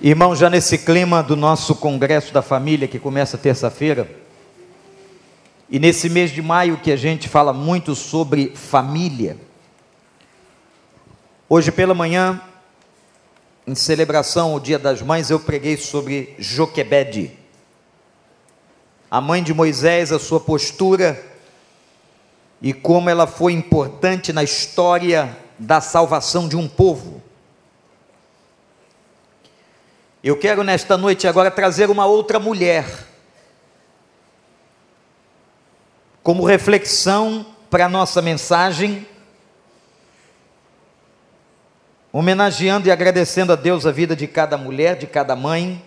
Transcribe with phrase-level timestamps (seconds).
[0.00, 4.08] Irmão, já nesse clima do nosso Congresso da Família, que começa terça-feira,
[5.68, 9.36] e nesse mês de maio que a gente fala muito sobre família,
[11.48, 12.40] hoje pela manhã,
[13.66, 17.32] em celebração ao Dia das Mães, eu preguei sobre Joquebede,
[19.10, 21.20] a mãe de Moisés, a sua postura
[22.62, 27.17] e como ela foi importante na história da salvação de um povo.
[30.28, 32.84] Eu quero nesta noite agora trazer uma outra mulher,
[36.22, 39.08] como reflexão para a nossa mensagem,
[42.12, 45.82] homenageando e agradecendo a Deus a vida de cada mulher, de cada mãe,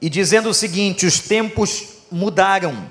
[0.00, 2.90] e dizendo o seguinte: os tempos mudaram.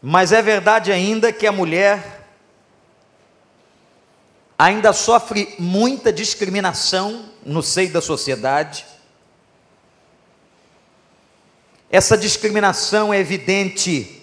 [0.00, 2.25] Mas é verdade ainda que a mulher
[4.58, 8.86] ainda sofre muita discriminação no seio da sociedade.
[11.90, 14.22] Essa discriminação é evidente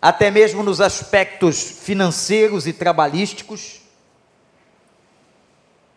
[0.00, 3.80] até mesmo nos aspectos financeiros e trabalhísticos.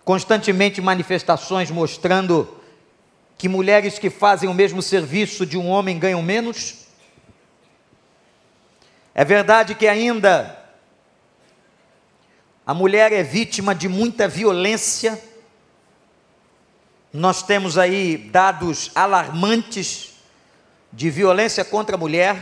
[0.06, 2.58] Constantemente manifestações mostrando
[3.38, 6.88] que mulheres que fazem o mesmo serviço de um homem ganham menos.
[9.14, 10.57] É verdade que ainda
[12.68, 15.18] a mulher é vítima de muita violência.
[17.14, 20.16] Nós temos aí dados alarmantes
[20.92, 22.36] de violência contra a mulher.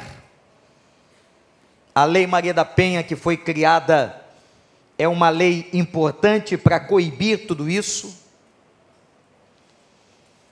[1.93, 4.19] A Lei Maria da Penha, que foi criada,
[4.97, 8.17] é uma lei importante para coibir tudo isso.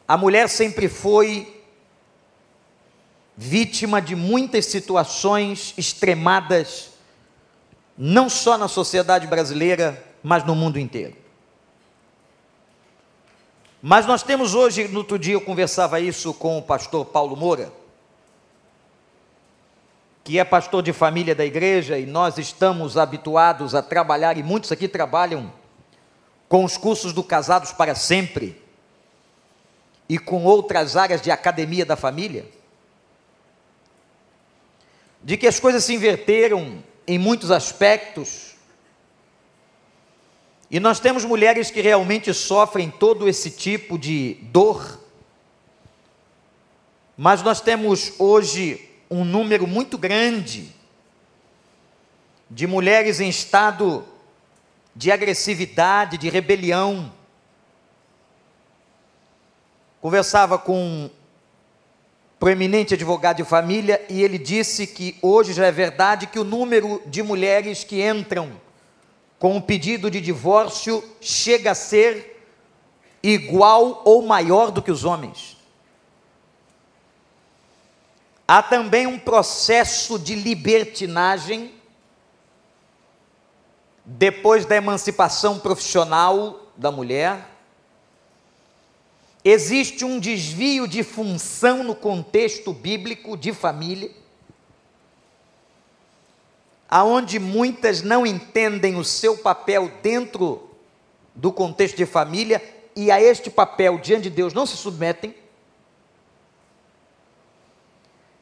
[0.08, 1.64] A mulher sempre foi
[3.36, 6.93] vítima de muitas situações extremadas
[7.98, 11.16] não só na sociedade brasileira, mas no mundo inteiro.
[13.82, 17.72] Mas nós temos hoje, no outro dia eu conversava isso com o pastor Paulo Moura,
[20.24, 24.72] que é pastor de família da igreja, e nós estamos habituados a trabalhar, e muitos
[24.72, 25.52] aqui trabalham
[26.48, 28.62] com os cursos do Casados para Sempre
[30.08, 32.46] e com outras áreas de academia da família,
[35.22, 38.56] de que as coisas se inverteram em muitos aspectos.
[40.70, 45.00] E nós temos mulheres que realmente sofrem todo esse tipo de dor.
[47.16, 50.74] Mas nós temos hoje um número muito grande
[52.50, 54.06] de mulheres em estado
[54.96, 57.12] de agressividade, de rebelião.
[60.02, 61.10] Conversava com
[62.44, 67.02] proeminente advogado de família, e ele disse que hoje já é verdade que o número
[67.06, 68.52] de mulheres que entram
[69.40, 72.46] com um pedido de divórcio chega a ser
[73.24, 75.56] igual ou maior do que os homens.
[78.46, 81.74] Há também um processo de libertinagem
[84.04, 87.53] depois da emancipação profissional da mulher
[89.46, 94.10] Existe um desvio de função no contexto bíblico de família,
[96.90, 100.70] aonde muitas não entendem o seu papel dentro
[101.36, 102.64] do contexto de família
[102.96, 105.36] e a este papel diante de Deus não se submetem.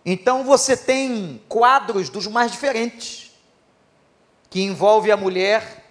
[0.06, 3.32] Então você tem quadros dos mais diferentes,
[4.52, 5.84] que envolve a mulher,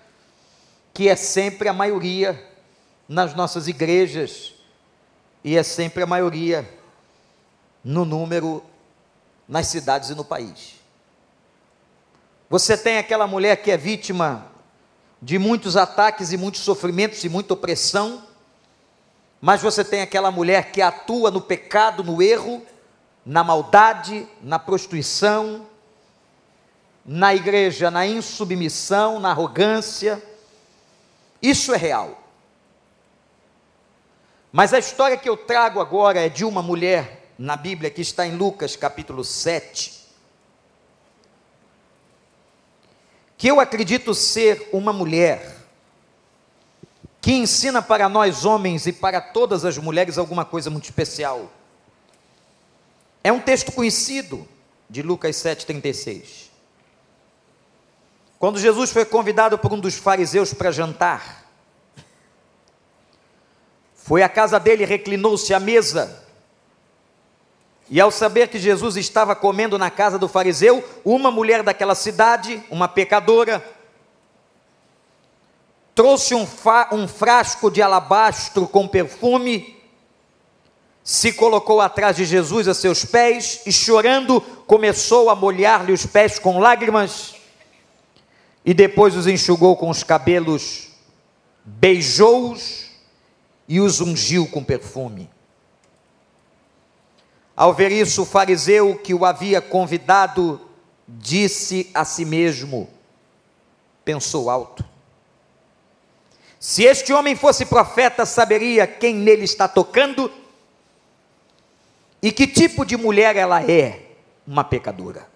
[0.92, 2.48] que é sempre a maioria
[3.08, 4.59] nas nossas igrejas,
[5.42, 6.68] e é sempre a maioria
[7.82, 8.62] no número
[9.48, 10.76] nas cidades e no país.
[12.48, 14.46] Você tem aquela mulher que é vítima
[15.22, 18.24] de muitos ataques e muitos sofrimentos e muita opressão,
[19.40, 22.64] mas você tem aquela mulher que atua no pecado, no erro,
[23.24, 25.66] na maldade, na prostituição,
[27.04, 30.22] na igreja, na insubmissão, na arrogância.
[31.40, 32.19] Isso é real.
[34.52, 38.26] Mas a história que eu trago agora é de uma mulher na Bíblia que está
[38.26, 40.00] em Lucas capítulo 7.
[43.38, 45.56] Que eu acredito ser uma mulher
[47.20, 51.50] que ensina para nós homens e para todas as mulheres alguma coisa muito especial.
[53.22, 54.48] É um texto conhecido
[54.88, 56.48] de Lucas 7,36.
[58.38, 61.39] Quando Jesus foi convidado por um dos fariseus para jantar,
[64.10, 66.26] foi à casa dele, reclinou-se à mesa.
[67.88, 72.60] E ao saber que Jesus estava comendo na casa do fariseu, uma mulher daquela cidade,
[72.68, 73.64] uma pecadora,
[75.94, 76.44] trouxe um,
[76.90, 79.80] um frasco de alabastro com perfume,
[81.04, 86.36] se colocou atrás de Jesus a seus pés e, chorando, começou a molhar-lhe os pés
[86.36, 87.36] com lágrimas
[88.64, 90.88] e depois os enxugou com os cabelos,
[91.64, 92.89] beijou-os
[93.70, 95.30] e os ungiu com perfume.
[97.54, 100.60] Ao ver isso, o fariseu que o havia convidado
[101.06, 102.90] disse a si mesmo:
[104.04, 104.84] pensou alto.
[106.58, 110.32] Se este homem fosse profeta, saberia quem nele está tocando
[112.20, 115.28] e que tipo de mulher ela é, uma pecadora.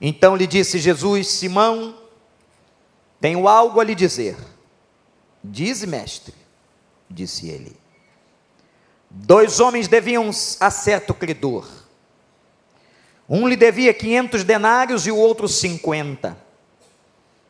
[0.00, 1.98] Então lhe disse Jesus: Simão,
[3.20, 4.36] tenho algo a lhe dizer.
[5.50, 6.34] Dize, mestre,
[7.08, 7.76] disse ele.
[9.08, 11.68] Dois homens deviam a certo credor.
[13.28, 16.36] Um lhe devia quinhentos denários e o outro cinquenta.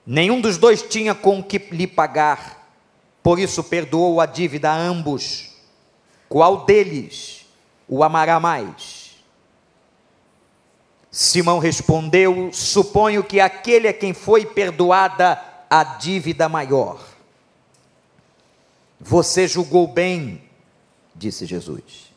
[0.06, 2.70] Nenhum dos dois tinha com que lhe pagar,
[3.22, 5.50] por isso perdoou a dívida a ambos.
[6.28, 7.46] Qual deles
[7.88, 9.16] o amará mais?
[11.10, 17.06] Simão respondeu: Suponho que aquele a quem foi perdoada a dívida maior.
[19.00, 20.43] Você julgou bem,
[21.14, 22.12] disse Jesus.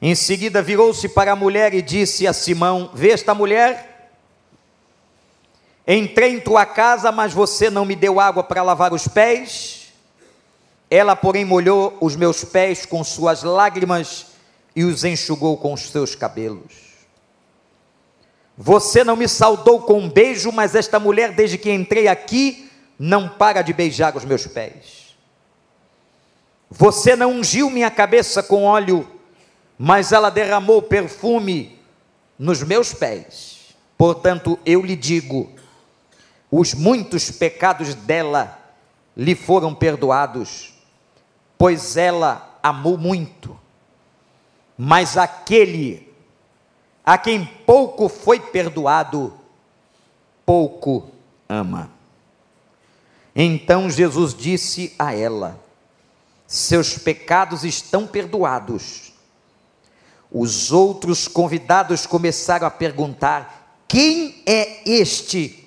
[0.00, 4.10] Em seguida virou-se para a mulher e disse a Simão: Vê esta mulher?
[5.86, 9.92] Entrei em tua casa, mas você não me deu água para lavar os pés.
[10.90, 14.26] Ela, porém, molhou os meus pés com suas lágrimas
[14.74, 16.86] e os enxugou com os seus cabelos.
[18.58, 23.28] Você não me saudou com um beijo, mas esta mulher, desde que entrei aqui, não
[23.28, 25.05] para de beijar os meus pés.
[26.70, 29.08] Você não ungiu minha cabeça com óleo,
[29.78, 31.78] mas ela derramou perfume
[32.38, 33.74] nos meus pés.
[33.96, 35.50] Portanto, eu lhe digo:
[36.50, 38.58] os muitos pecados dela
[39.16, 40.74] lhe foram perdoados,
[41.56, 43.58] pois ela amou muito.
[44.76, 46.12] Mas aquele
[47.04, 49.32] a quem pouco foi perdoado,
[50.44, 51.08] pouco
[51.48, 51.90] ama.
[53.34, 55.65] Então Jesus disse a ela:
[56.46, 59.12] Seus pecados estão perdoados.
[60.30, 65.66] Os outros convidados começaram a perguntar: Quem é este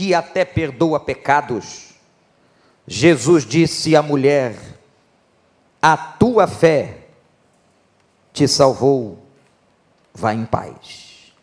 [0.00, 1.90] que até perdoa pecados.
[2.86, 4.56] Jesus disse à mulher:
[5.82, 7.08] A tua fé
[8.32, 9.22] te salvou,
[10.14, 11.34] vá em paz.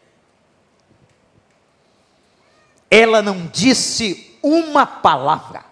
[2.90, 5.64] Ela não disse uma palavra.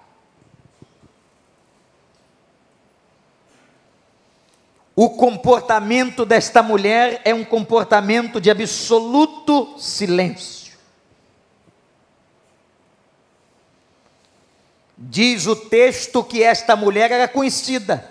[4.95, 10.73] O comportamento desta mulher é um comportamento de absoluto silêncio.
[14.97, 18.09] Diz o texto que esta mulher era conhecida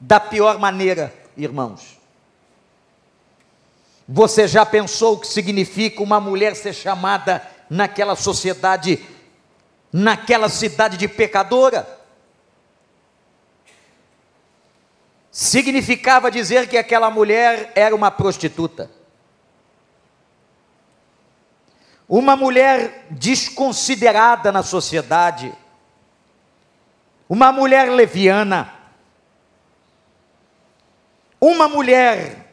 [0.00, 1.98] da pior maneira, irmãos.
[4.08, 9.04] Você já pensou o que significa uma mulher ser chamada naquela sociedade,
[9.92, 12.01] naquela cidade de pecadora?
[15.32, 18.88] Significava dizer que aquela mulher era uma prostituta.
[22.08, 25.52] Uma mulher desconsiderada na sociedade
[27.32, 28.70] uma mulher leviana,
[31.40, 32.52] uma mulher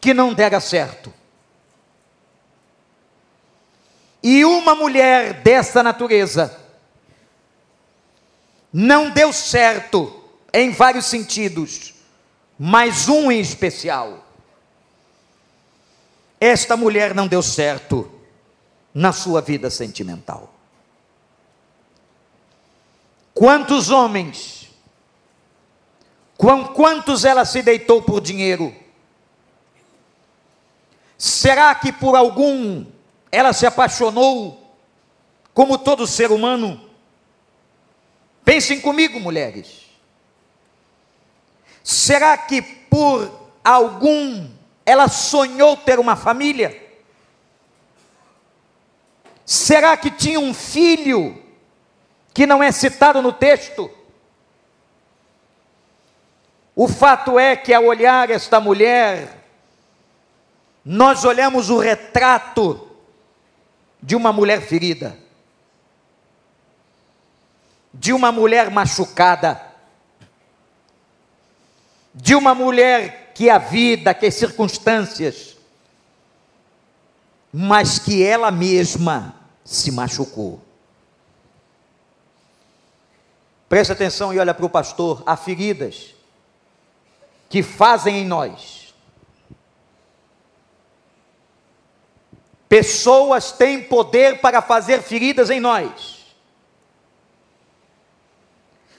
[0.00, 1.12] que não dera certo.
[4.22, 6.56] E uma mulher dessa natureza
[8.72, 10.25] não deu certo
[10.56, 11.92] em vários sentidos,
[12.58, 14.24] mas um em especial.
[16.40, 18.10] Esta mulher não deu certo
[18.94, 20.54] na sua vida sentimental.
[23.34, 24.70] Quantos homens,
[26.38, 28.74] com quantos ela se deitou por dinheiro?
[31.18, 32.86] Será que por algum
[33.30, 34.74] ela se apaixonou,
[35.52, 36.80] como todo ser humano?
[38.42, 39.85] Pensem comigo, mulheres.
[41.88, 43.30] Será que por
[43.62, 44.50] algum
[44.84, 46.84] ela sonhou ter uma família?
[49.44, 51.46] Será que tinha um filho
[52.36, 53.90] que não é citado no texto.
[56.74, 59.42] O fato é que ao olhar esta mulher,
[60.84, 62.90] nós olhamos o retrato
[64.02, 65.18] de uma mulher ferida,
[67.94, 69.65] de uma mulher machucada,
[72.18, 75.54] de uma mulher que a vida, que as circunstâncias,
[77.52, 80.62] mas que ela mesma se machucou.
[83.68, 86.14] Preste atenção e olha para o pastor, há feridas
[87.50, 88.94] que fazem em nós.
[92.66, 96.15] Pessoas têm poder para fazer feridas em nós.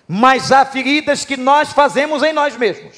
[0.07, 2.95] Mas há feridas que nós fazemos em nós mesmos.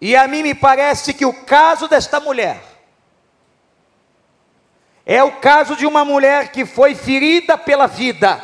[0.00, 2.60] E a mim me parece que o caso desta mulher
[5.04, 8.42] é o caso de uma mulher que foi ferida pela vida,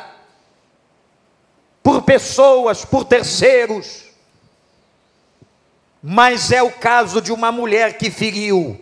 [1.82, 4.04] por pessoas, por terceiros,
[6.02, 8.80] mas é o caso de uma mulher que feriu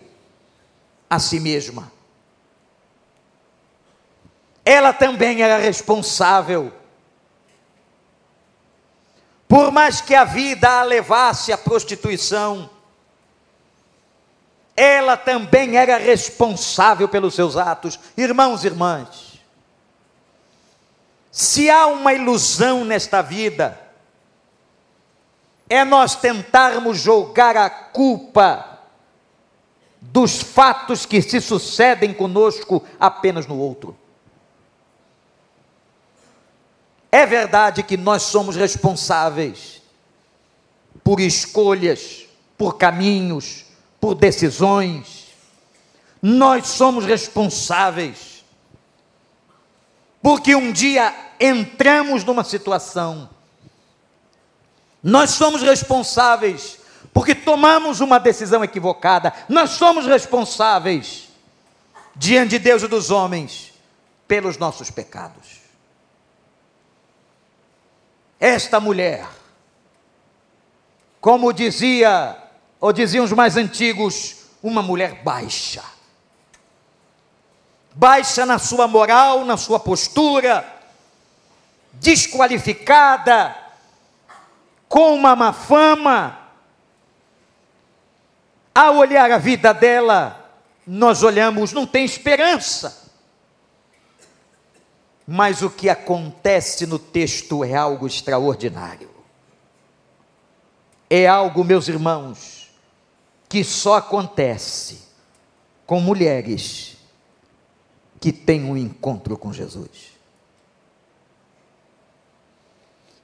[1.09, 1.96] a si mesma.
[4.69, 6.73] Ela também era responsável.
[9.47, 12.69] Por mais que a vida a levasse à prostituição,
[14.75, 17.97] ela também era responsável pelos seus atos.
[18.17, 19.39] Irmãos e irmãs,
[21.31, 23.79] se há uma ilusão nesta vida,
[25.69, 28.79] é nós tentarmos jogar a culpa
[30.01, 33.97] dos fatos que se sucedem conosco apenas no outro.
[37.11, 39.81] É verdade que nós somos responsáveis
[41.03, 42.25] por escolhas,
[42.57, 43.65] por caminhos,
[43.99, 45.27] por decisões.
[46.21, 48.43] Nós somos responsáveis.
[50.21, 53.29] Porque um dia entramos numa situação.
[55.01, 56.79] Nós somos responsáveis
[57.13, 59.33] porque tomamos uma decisão equivocada.
[59.49, 61.29] Nós somos responsáveis
[62.15, 63.73] diante de Deus e dos homens
[64.27, 65.56] pelos nossos pecados.
[68.39, 69.27] Esta mulher,
[71.19, 72.37] como dizia
[72.79, 75.83] ou diziam os mais antigos, uma mulher baixa.
[77.93, 80.65] Baixa na sua moral, na sua postura,
[81.93, 83.55] desqualificada,
[84.87, 86.37] com uma má fama.
[88.73, 90.47] Ao olhar a vida dela,
[90.85, 93.06] nós olhamos, não tem esperança.
[95.27, 99.09] Mas o que acontece no texto é algo extraordinário.
[101.09, 102.71] É algo, meus irmãos,
[103.49, 104.99] que só acontece
[105.85, 106.95] com mulheres
[108.21, 110.17] que têm um encontro com Jesus.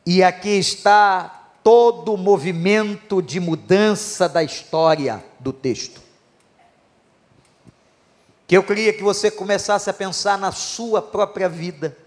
[0.05, 6.01] E aqui está todo o movimento de mudança da história do texto.
[8.47, 11.97] Que eu queria que você começasse a pensar na sua própria vida.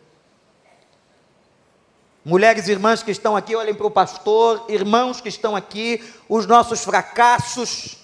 [2.25, 6.45] Mulheres e irmãs que estão aqui, olhem para o pastor, irmãos que estão aqui, os
[6.45, 7.99] nossos fracassos,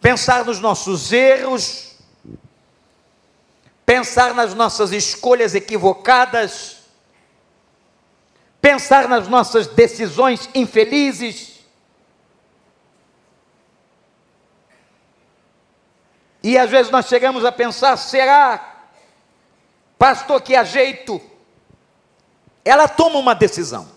[0.00, 1.94] pensar nos nossos erros,
[3.84, 6.78] pensar nas nossas escolhas equivocadas,
[8.60, 11.55] pensar nas nossas decisões infelizes.
[16.46, 18.84] E às vezes nós chegamos a pensar: será,
[19.98, 21.20] pastor, que há jeito?
[22.64, 23.88] Ela toma uma decisão,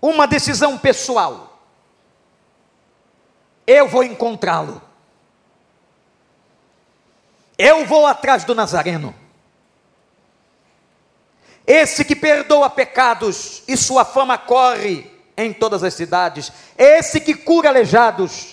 [0.00, 1.52] uma decisão pessoal
[3.66, 4.82] eu vou encontrá-lo.
[7.56, 9.14] Eu vou atrás do Nazareno.
[11.66, 16.50] Esse que perdoa pecados e sua fama corre em todas as cidades.
[16.76, 18.51] Esse que cura aleijados.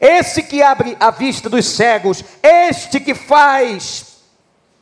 [0.00, 2.22] Esse que abre a vista dos cegos.
[2.42, 4.18] Este que faz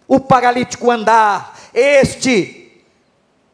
[0.07, 1.59] o paralítico andar.
[1.73, 2.85] Este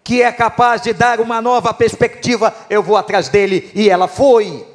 [0.04, 2.54] que é capaz de dar uma nova perspectiva.
[2.68, 3.70] Eu vou atrás dele.
[3.74, 4.66] E ela foi.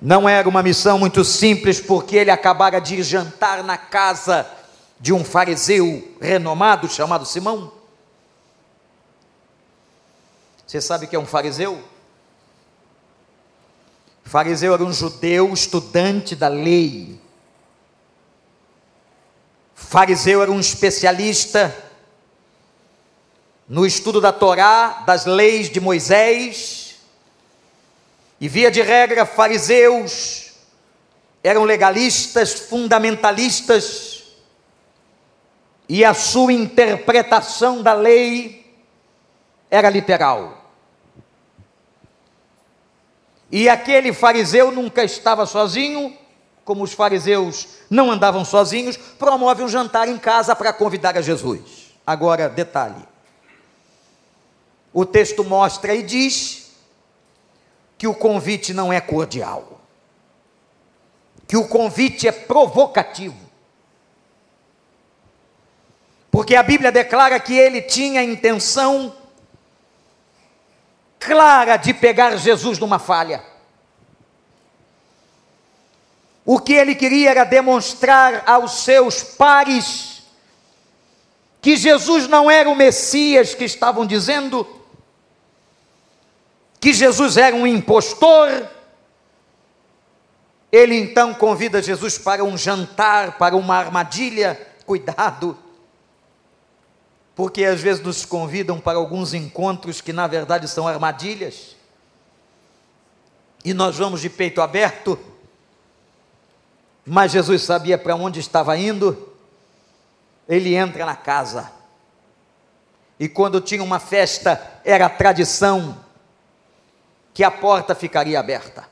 [0.00, 4.46] Não era uma missão muito simples, porque ele acabara de jantar na casa
[4.98, 7.72] de um fariseu renomado chamado Simão.
[10.66, 11.82] Você sabe que é um fariseu?
[14.30, 17.20] Fariseu era um judeu estudante da lei.
[19.74, 21.76] Fariseu era um especialista
[23.68, 27.00] no estudo da Torá, das leis de Moisés
[28.40, 30.52] e via de regra, fariseus
[31.42, 34.26] eram legalistas, fundamentalistas,
[35.88, 38.80] e a sua interpretação da lei
[39.68, 40.59] era literal.
[43.50, 46.16] E aquele fariseu nunca estava sozinho,
[46.64, 51.92] como os fariseus não andavam sozinhos, promove um jantar em casa para convidar a Jesus.
[52.06, 53.02] Agora, detalhe:
[54.92, 56.70] o texto mostra e diz
[57.98, 59.80] que o convite não é cordial.
[61.46, 63.34] que o convite é provocativo.
[66.30, 69.12] Porque a Bíblia declara que ele tinha a intenção
[71.20, 73.44] clara de pegar Jesus numa falha.
[76.44, 80.22] O que ele queria era demonstrar aos seus pares
[81.60, 84.66] que Jesus não era o Messias que estavam dizendo,
[86.80, 88.66] que Jesus era um impostor,
[90.72, 94.58] ele então convida Jesus para um jantar, para uma armadilha.
[94.86, 95.56] Cuidado,
[97.40, 101.74] porque às vezes nos convidam para alguns encontros que na verdade são armadilhas,
[103.64, 105.18] e nós vamos de peito aberto,
[107.02, 109.34] mas Jesus sabia para onde estava indo,
[110.46, 111.72] ele entra na casa,
[113.18, 115.98] e quando tinha uma festa, era tradição
[117.32, 118.86] que a porta ficaria aberta.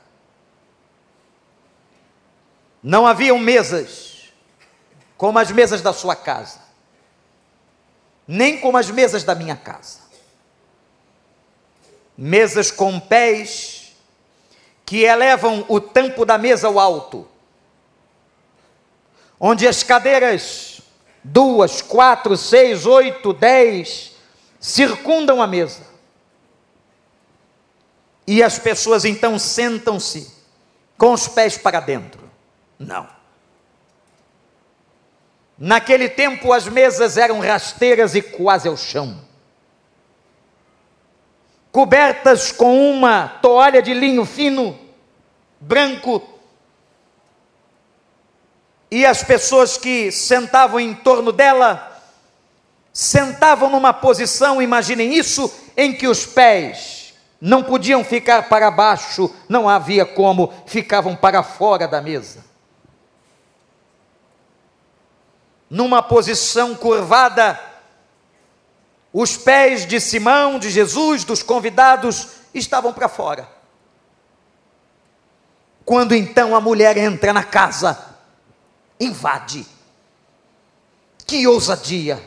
[2.81, 4.33] Não haviam mesas
[5.15, 6.67] como as mesas da sua casa,
[8.31, 10.01] nem como as mesas da minha casa.
[12.15, 13.95] Mesas com pés
[14.85, 17.27] que elevam o tampo da mesa ao alto,
[19.39, 20.79] onde as cadeiras,
[21.23, 24.15] duas, quatro, seis, oito, dez,
[24.59, 25.87] circundam a mesa.
[28.27, 30.31] E as pessoas então sentam-se
[30.99, 32.29] com os pés para dentro.
[32.77, 33.09] Não.
[35.59, 39.19] Naquele tempo as mesas eram rasteiras e quase ao chão,
[41.69, 44.79] cobertas com uma toalha de linho fino,
[45.59, 46.23] branco,
[48.89, 51.85] e as pessoas que sentavam em torno dela
[52.93, 59.69] sentavam numa posição, imaginem isso, em que os pés não podiam ficar para baixo, não
[59.69, 62.43] havia como, ficavam para fora da mesa.
[65.69, 67.59] Numa posição curvada.
[69.13, 73.49] Os pés de Simão, de Jesus, dos convidados estavam para fora.
[75.85, 78.15] Quando então a mulher entra na casa,
[78.99, 79.65] invade.
[81.25, 82.21] Que ousadia,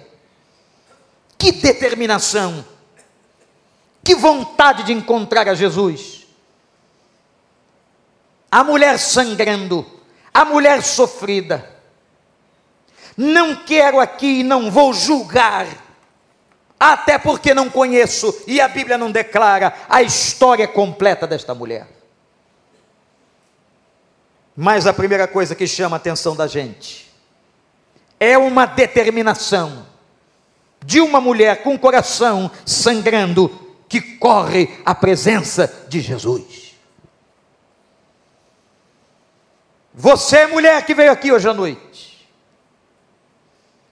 [1.36, 2.64] que determinação,
[4.02, 6.26] que vontade de encontrar a Jesus.
[8.50, 9.84] A mulher sangrando,
[10.32, 11.71] a mulher sofrida,
[13.16, 15.66] não quero aqui e não vou julgar,
[16.78, 21.86] até porque não conheço e a Bíblia não declara a história completa desta mulher.
[24.56, 27.10] Mas a primeira coisa que chama a atenção da gente
[28.20, 29.86] é uma determinação
[30.84, 33.48] de uma mulher com o coração sangrando
[33.88, 36.74] que corre à presença de Jesus.
[39.94, 42.11] Você, mulher que veio aqui hoje à noite,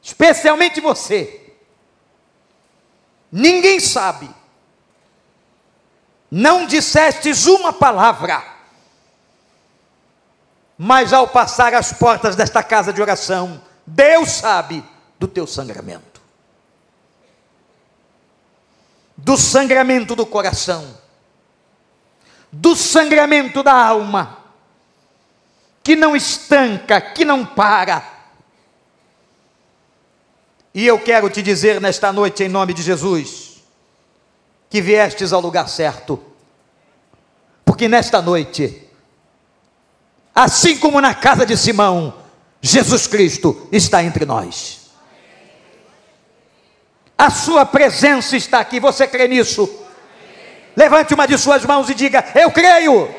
[0.03, 1.55] especialmente você.
[3.31, 4.29] Ninguém sabe.
[6.31, 8.43] Não dissestes uma palavra,
[10.79, 14.85] mas ao passar as portas desta casa de oração, Deus sabe
[15.19, 16.21] do teu sangramento,
[19.17, 20.97] do sangramento do coração,
[22.53, 24.39] do sangramento da alma,
[25.83, 28.20] que não estanca, que não para,
[30.73, 33.63] e eu quero te dizer nesta noite, em nome de Jesus,
[34.69, 36.23] que viestes ao lugar certo,
[37.65, 38.89] porque nesta noite,
[40.35, 42.15] assim como na casa de Simão,
[42.63, 44.91] Jesus Cristo está entre nós.
[47.19, 49.69] A sua presença está aqui, você crê nisso?
[50.77, 53.13] Levante uma de suas mãos e diga: Eu creio,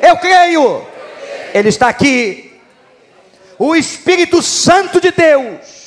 [0.00, 0.84] eu creio,
[1.52, 2.58] Ele está aqui.
[3.58, 5.83] O Espírito Santo de Deus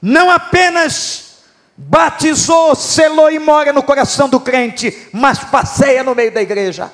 [0.00, 1.30] não apenas
[1.76, 6.90] batizou, selou e mora no coração do crente, mas passeia no meio da igreja.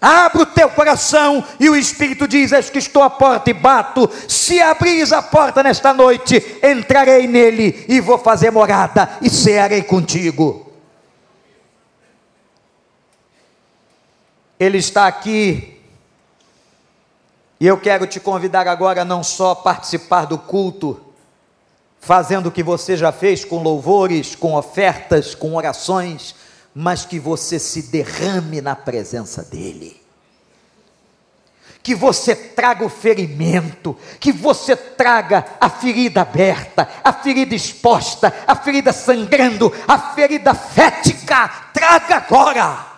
[0.00, 4.10] Abre o teu coração e o Espírito diz: Eis que estou à porta e bato.
[4.26, 10.72] Se abris a porta nesta noite, entrarei nele e vou fazer morada e cearei contigo.
[14.58, 15.81] Ele está aqui
[17.62, 21.00] e eu quero te convidar agora não só a participar do culto,
[22.00, 26.34] fazendo o que você já fez com louvores, com ofertas, com orações,
[26.74, 30.02] mas que você se derrame na presença dEle.
[31.84, 38.56] Que você traga o ferimento, que você traga a ferida aberta, a ferida exposta, a
[38.56, 42.91] ferida sangrando, a ferida fética, traga agora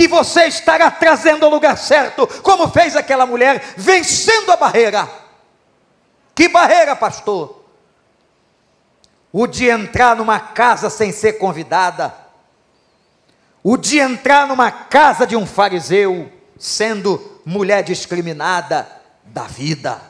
[0.00, 5.06] que você estará trazendo ao lugar certo, como fez aquela mulher, vencendo a barreira.
[6.34, 7.62] Que barreira, pastor?
[9.30, 12.14] O de entrar numa casa sem ser convidada,
[13.62, 18.90] o de entrar numa casa de um fariseu, sendo mulher discriminada
[19.22, 20.00] da vida.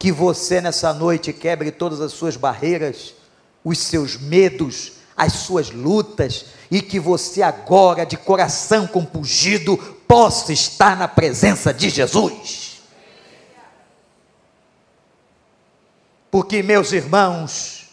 [0.00, 3.14] Que você nessa noite quebre todas as suas barreiras,
[3.62, 10.96] os seus medos, as suas lutas, e que você agora, de coração compungido, possa estar
[10.96, 12.80] na presença de Jesus.
[16.30, 17.88] Porque, meus irmãos,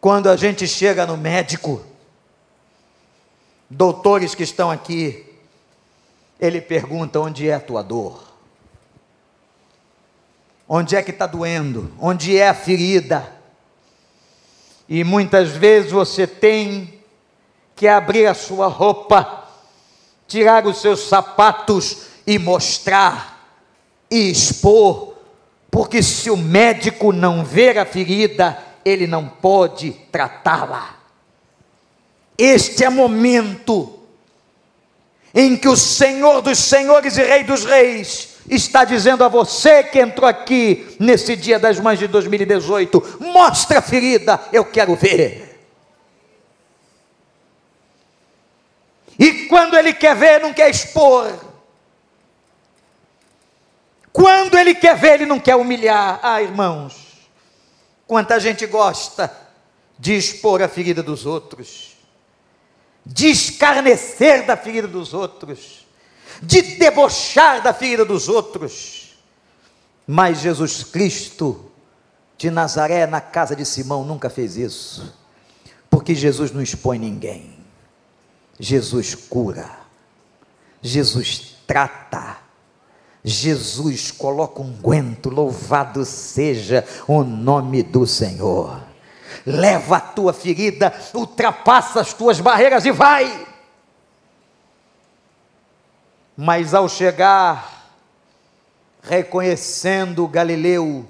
[0.00, 1.84] quando a gente chega no médico,
[3.68, 5.26] doutores que estão aqui,
[6.40, 8.32] ele pergunta: onde é a tua dor?
[10.66, 11.92] Onde é que está doendo?
[12.00, 13.30] Onde é a ferida?
[14.88, 17.01] E muitas vezes você tem
[17.82, 19.42] que abrir a sua roupa,
[20.28, 23.44] tirar os seus sapatos e mostrar
[24.08, 25.14] e expor,
[25.68, 30.94] porque se o médico não ver a ferida, ele não pode tratá-la.
[32.38, 33.98] Este é momento
[35.34, 39.98] em que o Senhor dos Senhores e Rei dos Reis está dizendo a você que
[39.98, 45.51] entrou aqui nesse dia das mães de 2018: mostra a ferida, eu quero ver.
[49.22, 51.32] E quando ele quer ver, não quer expor.
[54.12, 56.18] Quando ele quer ver, ele não quer humilhar.
[56.20, 57.30] Ah, irmãos,
[58.04, 59.32] quanta gente gosta
[59.96, 61.96] de expor a ferida dos outros,
[63.06, 65.86] de escarnecer da ferida dos outros,
[66.42, 69.16] de debochar da ferida dos outros.
[70.04, 71.70] Mas Jesus Cristo
[72.36, 75.16] de Nazaré, na casa de Simão, nunca fez isso,
[75.88, 77.61] porque Jesus não expõe ninguém.
[78.62, 79.68] Jesus cura,
[80.80, 82.38] Jesus trata,
[83.24, 88.80] Jesus coloca um guento, louvado seja o nome do Senhor.
[89.44, 93.48] Leva a tua ferida, ultrapassa as tuas barreiras e vai.
[96.36, 97.90] Mas ao chegar,
[99.02, 101.04] reconhecendo Galileu,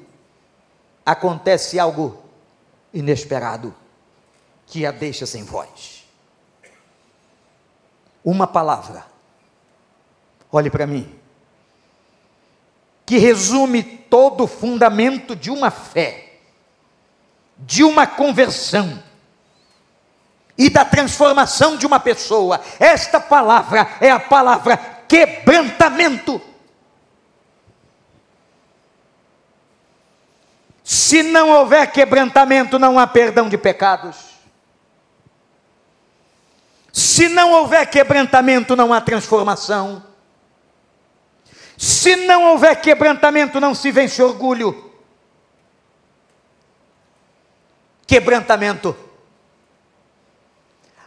[1.05, 2.17] acontece algo
[2.95, 3.75] inesperado
[4.67, 5.91] que a deixa sem voz
[8.24, 9.04] uma palavra.
[10.50, 11.18] Olhe para mim.
[13.04, 16.38] Que resume todo o fundamento de uma fé,
[17.58, 19.02] de uma conversão
[20.56, 22.61] e da transformação de uma pessoa.
[22.78, 24.76] Esta palavra é a palavra
[25.08, 26.40] quebrantamento.
[30.85, 34.32] Se não houver quebrantamento, não há perdão de pecados.
[36.92, 40.05] Se não houver quebrantamento, não há transformação.
[41.78, 44.92] Se não houver quebrantamento, não se vence orgulho.
[48.07, 48.94] Quebrantamento.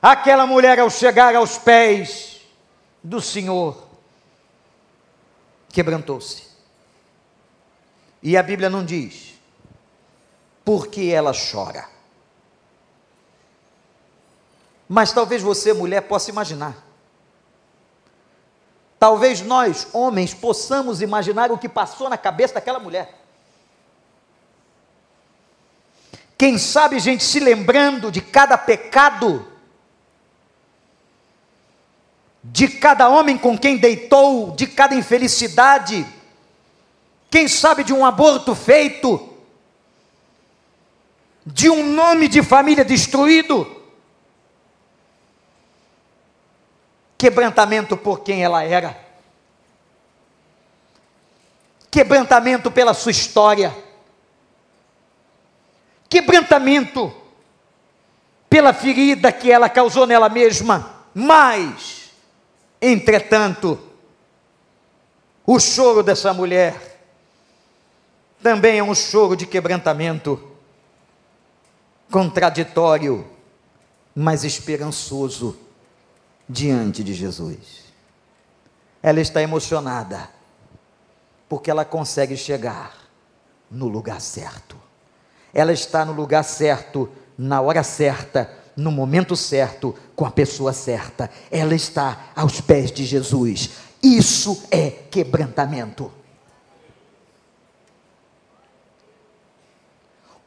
[0.01, 2.41] Aquela mulher, ao chegar aos pés
[3.03, 3.87] do Senhor,
[5.69, 6.47] quebrantou-se.
[8.21, 9.35] E a Bíblia não diz,
[10.63, 11.94] porque ela chora.
[14.87, 16.75] Mas talvez você, mulher, possa imaginar.
[18.99, 23.21] Talvez nós, homens, possamos imaginar o que passou na cabeça daquela mulher.
[26.37, 29.47] Quem sabe, gente, se lembrando de cada pecado,
[32.43, 36.05] de cada homem com quem deitou, de cada infelicidade,
[37.29, 39.29] quem sabe de um aborto feito,
[41.45, 43.83] de um nome de família destruído,
[47.25, 48.95] quebrantamento por quem ela era,
[51.89, 53.75] quebrantamento pela sua história,
[56.07, 57.11] quebrantamento
[58.47, 62.11] pela ferida que ela causou nela mesma, mas,
[62.79, 63.79] entretanto,
[65.47, 67.01] o choro dessa mulher
[68.43, 70.55] também é um choro de quebrantamento,
[72.11, 73.27] contraditório,
[74.13, 75.64] mas esperançoso
[76.47, 77.85] diante de Jesus.
[79.01, 80.29] Ela está emocionada,
[81.47, 82.95] porque ela consegue chegar
[83.69, 84.75] no lugar certo.
[85.53, 91.29] Ela está no lugar certo, na hora certa, no momento certo, com a pessoa certa.
[91.49, 93.71] Ela está aos pés de Jesus.
[94.03, 96.11] Isso é quebrantamento.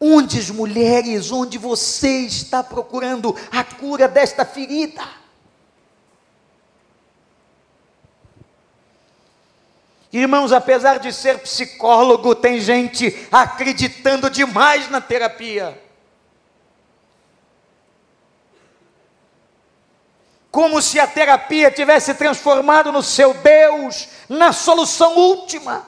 [0.01, 5.18] Onde as mulheres, onde você está procurando a cura desta ferida?
[10.13, 15.79] Irmãos, apesar de ser psicólogo, tem gente acreditando demais na terapia.
[20.51, 25.87] Como se a terapia tivesse transformado no seu Deus, na solução última.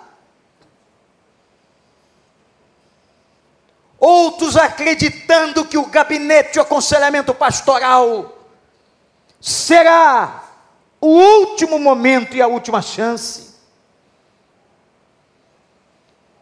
[3.98, 8.38] Outros acreditando que o gabinete de aconselhamento pastoral
[9.40, 10.44] será
[11.00, 13.49] o último momento e a última chance.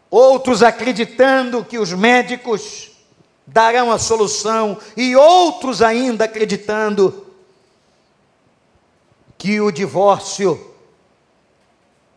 [0.09, 2.91] Outros acreditando que os médicos
[3.45, 7.25] darão a solução, e outros ainda acreditando
[9.37, 10.69] que o divórcio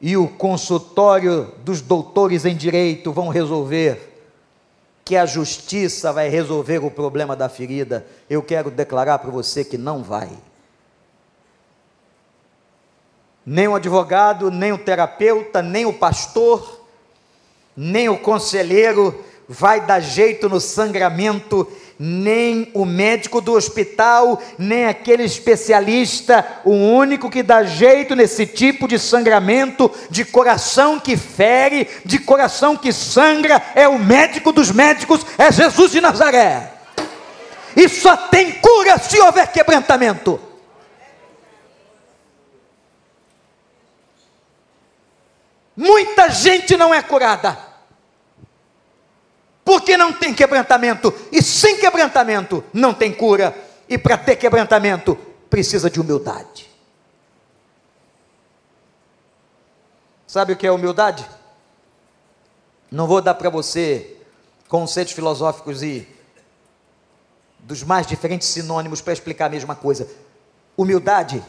[0.01, 4.25] e o consultório dos doutores em direito vão resolver,
[5.05, 8.07] que a justiça vai resolver o problema da ferida.
[8.29, 10.31] Eu quero declarar para você que não vai.
[13.45, 16.82] Nem o advogado, nem o terapeuta, nem o pastor,
[17.77, 25.25] nem o conselheiro vai dar jeito no sangramento, nem o médico do hospital, nem aquele
[25.25, 32.19] especialista, o único que dá jeito nesse tipo de sangramento, de coração que fere, de
[32.19, 36.73] coração que sangra, é o médico dos médicos, é Jesus de Nazaré.
[37.77, 40.52] E só tem cura se houver quebrantamento.
[45.77, 47.59] Muita gente não é curada.
[49.65, 51.13] Porque não tem quebrantamento.
[51.31, 53.57] E sem quebrantamento não tem cura.
[53.89, 55.17] E para ter quebrantamento
[55.49, 56.71] precisa de humildade.
[60.27, 61.29] Sabe o que é humildade?
[62.91, 64.17] Não vou dar para você
[64.69, 66.09] conceitos filosóficos e
[67.59, 70.09] dos mais diferentes sinônimos para explicar a mesma coisa.
[70.77, 71.43] Humildade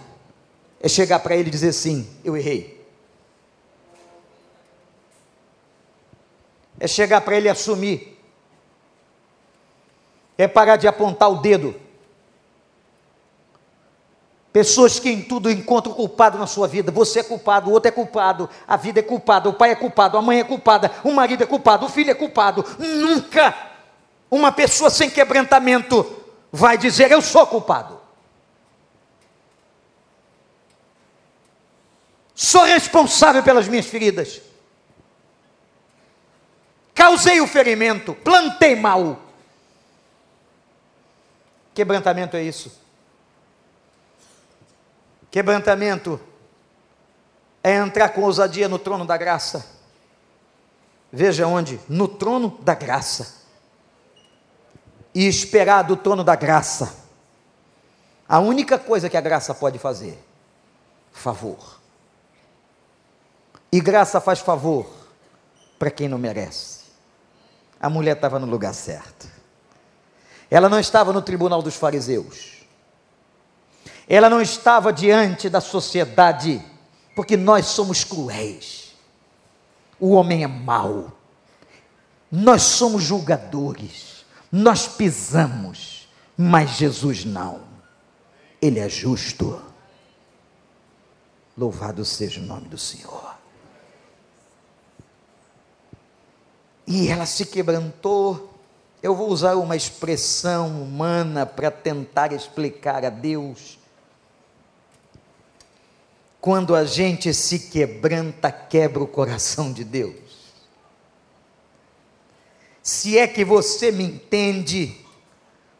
[0.81, 2.82] é chegar para ele e dizer assim: eu errei.
[6.83, 8.19] É chegar para ele assumir,
[10.37, 11.73] é parar de apontar o dedo.
[14.51, 16.91] Pessoas que em tudo encontram culpado na sua vida.
[16.91, 20.17] Você é culpado, o outro é culpado, a vida é culpada, o pai é culpado,
[20.17, 22.65] a mãe é culpada, o marido é culpado, o filho é culpado.
[22.77, 23.55] Nunca
[24.29, 27.97] uma pessoa sem quebrantamento vai dizer eu sou culpado.
[32.35, 34.52] Sou responsável pelas minhas feridas
[36.93, 39.19] causei o ferimento, plantei mal.
[41.73, 42.71] Quebrantamento é isso.
[45.29, 46.19] Quebrantamento
[47.63, 49.65] é entrar com ousadia no trono da graça.
[51.11, 51.79] Veja onde?
[51.89, 53.41] No trono da graça.
[55.13, 56.95] E esperar do trono da graça.
[58.27, 60.17] A única coisa que a graça pode fazer:
[61.11, 61.79] favor.
[63.71, 64.87] E graça faz favor
[65.79, 66.82] para quem não merece
[67.83, 69.27] a mulher estava no lugar certo.
[70.49, 72.63] Ela não estava no tribunal dos fariseus.
[74.07, 76.65] Ela não estava diante da sociedade,
[77.13, 78.93] porque nós somos cruéis.
[79.99, 81.11] O homem é mau.
[82.31, 84.23] Nós somos julgadores.
[84.49, 87.63] Nós pisamos, mas Jesus não.
[88.61, 89.61] Ele é justo.
[91.57, 93.32] Louvado seja o nome do Senhor.
[96.85, 98.53] E ela se quebrantou.
[99.01, 103.77] Eu vou usar uma expressão humana para tentar explicar a Deus.
[106.39, 110.23] Quando a gente se quebranta, quebra o coração de Deus.
[112.81, 114.93] Se é que você me entende,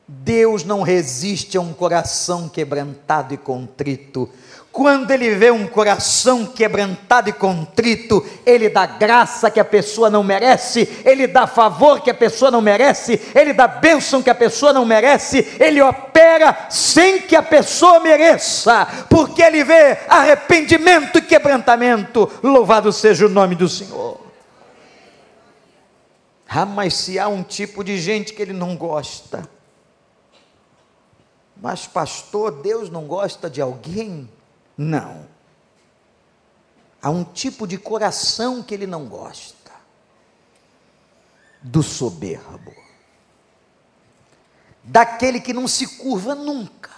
[0.08, 4.30] Deus não resiste a um coração quebrantado e contrito.
[4.74, 10.24] Quando ele vê um coração quebrantado e contrito, ele dá graça que a pessoa não
[10.24, 14.74] merece, ele dá favor que a pessoa não merece, ele dá bênção que a pessoa
[14.74, 22.28] não merece, ele opera sem que a pessoa mereça, porque ele vê arrependimento e quebrantamento.
[22.42, 24.20] Louvado seja o nome do Senhor.
[26.50, 29.48] Ah, mas se há um tipo de gente que ele não gosta,
[31.62, 34.28] mas pastor, Deus não gosta de alguém?
[34.78, 35.28] Não.
[37.02, 39.72] Há um tipo de coração que ele não gosta:
[41.62, 42.74] do soberbo,
[44.84, 46.92] daquele que não se curva nunca,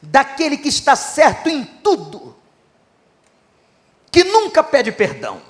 [0.00, 2.36] daquele que está certo em tudo,
[4.10, 5.40] que nunca pede perdão.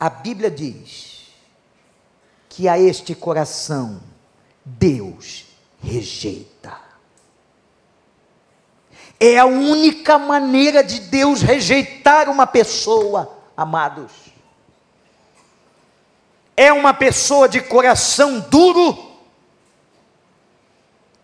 [0.00, 1.32] A Bíblia diz
[2.48, 4.02] que a este coração
[4.64, 5.45] Deus
[5.86, 6.76] rejeita.
[9.18, 14.12] É a única maneira de Deus rejeitar uma pessoa, amados.
[16.56, 19.16] É uma pessoa de coração duro,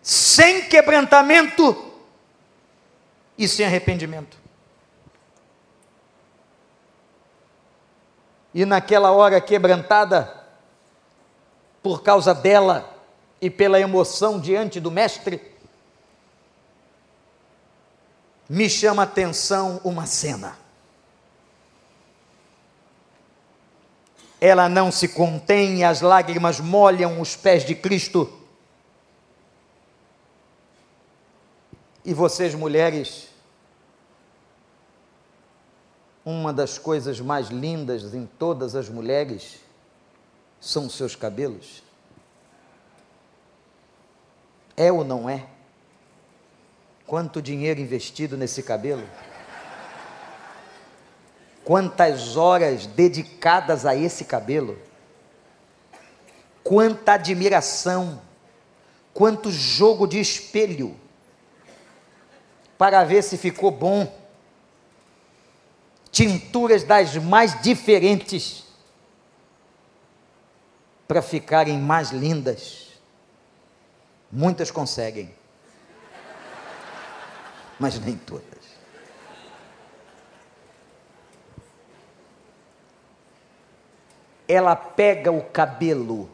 [0.01, 1.93] sem quebrantamento
[3.37, 4.37] e sem arrependimento.
[8.53, 10.43] E naquela hora quebrantada,
[11.81, 12.92] por causa dela
[13.43, 15.51] e pela emoção diante do Mestre,
[18.47, 20.57] me chama a atenção uma cena.
[24.39, 28.31] Ela não se contém as lágrimas molham os pés de Cristo.
[32.05, 33.27] E vocês, mulheres,
[36.23, 39.59] uma das coisas mais lindas em todas as mulheres
[40.61, 41.82] são seus cabelos?
[44.75, 45.45] É ou não é?
[47.05, 49.07] Quanto dinheiro investido nesse cabelo?
[51.63, 54.77] Quantas horas dedicadas a esse cabelo?
[56.63, 58.21] Quanta admiração,
[59.13, 60.97] quanto jogo de espelho
[62.77, 64.23] para ver se ficou bom
[66.11, 68.63] tinturas das mais diferentes
[71.07, 72.82] para ficarem mais lindas.
[74.35, 75.31] Muitas conseguem,
[77.79, 78.43] mas nem todas.
[84.47, 86.31] Ela pega o cabelo,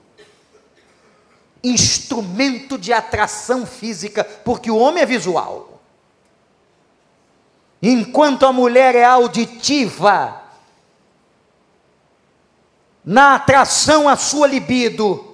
[1.62, 5.82] instrumento de atração física, porque o homem é visual.
[7.82, 10.42] Enquanto a mulher é auditiva,
[13.04, 15.29] na atração à sua libido,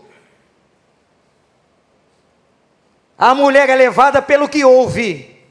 [3.18, 5.42] a mulher é levada pelo que ouve,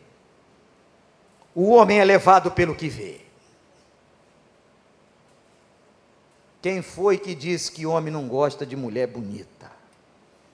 [1.55, 3.21] o homem é levado pelo que vê.
[6.61, 9.71] Quem foi que disse que homem não gosta de mulher bonita?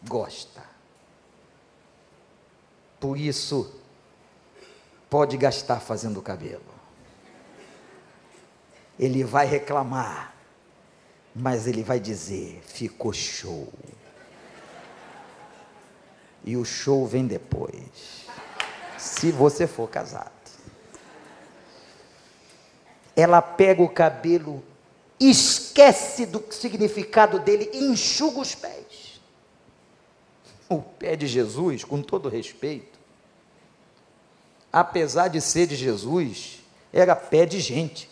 [0.03, 0.62] Gosta.
[2.99, 3.73] Por isso,
[5.09, 6.62] pode gastar fazendo o cabelo.
[8.99, 10.35] Ele vai reclamar,
[11.35, 13.73] mas ele vai dizer: ficou show.
[16.44, 18.26] E o show vem depois,
[18.96, 20.31] se você for casado.
[23.14, 24.62] Ela pega o cabelo,
[25.18, 29.20] esquece do significado dele enxuga os pés.
[30.68, 32.98] O pé de Jesus, com todo respeito,
[34.72, 36.61] apesar de ser de Jesus,
[36.92, 38.09] era pé de gente.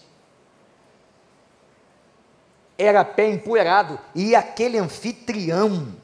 [2.76, 3.98] Era pé empoeirado.
[4.14, 5.94] E aquele anfitrião,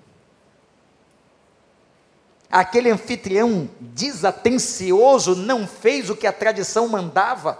[2.54, 7.58] aquele anfitrião desatencioso, não fez o que a tradição mandava.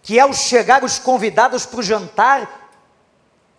[0.00, 2.70] Que ao chegar os convidados para o jantar,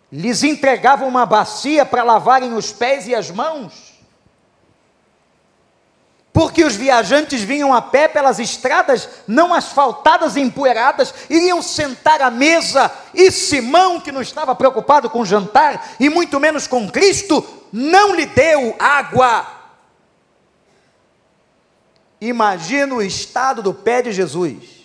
[0.09, 3.97] lhes entregavam uma bacia para lavarem os pés e as mãos
[6.37, 12.29] porque os viajantes vinham a pé pelas estradas não asfaltadas e empoeiradas, iriam sentar à
[12.29, 17.43] mesa, e Simão, que não estava preocupado com o jantar, e muito menos com Cristo,
[17.71, 19.45] não lhe deu água.
[22.19, 24.77] Imagina o estado do pé de Jesus.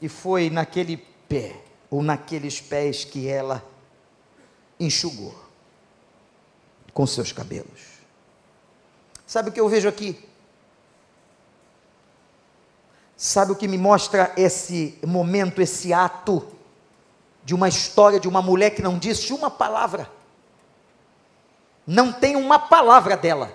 [0.00, 0.96] E foi naquele
[1.28, 1.60] pé,
[1.90, 3.64] ou naqueles pés, que ela
[4.78, 5.34] enxugou
[6.92, 7.98] com seus cabelos.
[9.26, 10.24] Sabe o que eu vejo aqui?
[13.16, 16.57] Sabe o que me mostra esse momento, esse ato
[17.48, 20.06] de uma história de uma mulher que não disse uma palavra?
[21.86, 23.50] Não tem uma palavra dela.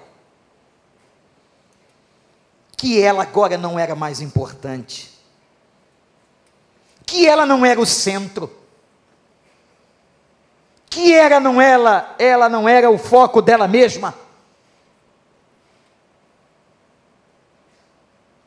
[2.76, 5.14] Que ela agora não era mais importante.
[7.06, 8.64] Que ela não era o centro
[10.89, 14.14] que era não ela, ela não era o foco dela mesma.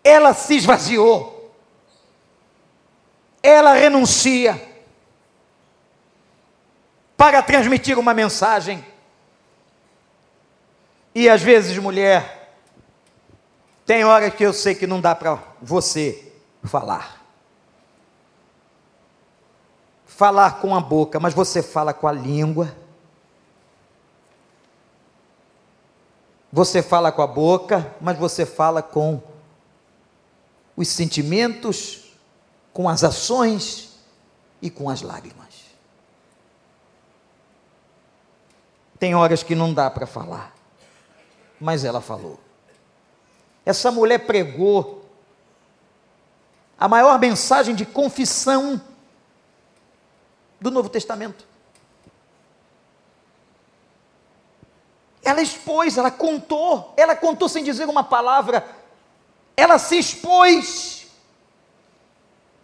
[0.03, 1.53] Ela se esvaziou.
[3.42, 4.65] Ela renuncia
[7.16, 8.84] para transmitir uma mensagem.
[11.14, 12.54] E às vezes, mulher,
[13.84, 16.32] tem hora que eu sei que não dá para você
[16.64, 17.16] falar
[20.16, 22.74] falar com a boca, mas você fala com a língua.
[26.50, 29.20] Você fala com a boca, mas você fala com
[30.74, 32.14] os sentimentos,
[32.72, 33.98] com as ações
[34.62, 35.45] e com as lágrimas.
[38.99, 40.55] Tem horas que não dá para falar,
[41.61, 42.40] mas ela falou.
[43.64, 45.05] Essa mulher pregou
[46.78, 48.80] a maior mensagem de confissão
[50.61, 51.44] do Novo Testamento.
[55.22, 58.64] Ela expôs, ela contou, ela contou sem dizer uma palavra,
[59.57, 61.09] ela se expôs,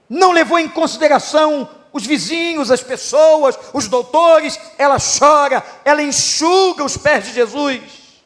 [0.09, 6.97] não levou em consideração os vizinhos, as pessoas, os doutores, ela chora, ela enxuga os
[6.97, 8.25] pés de Jesus,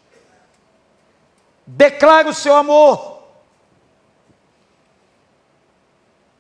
[1.67, 3.17] declara o seu amor.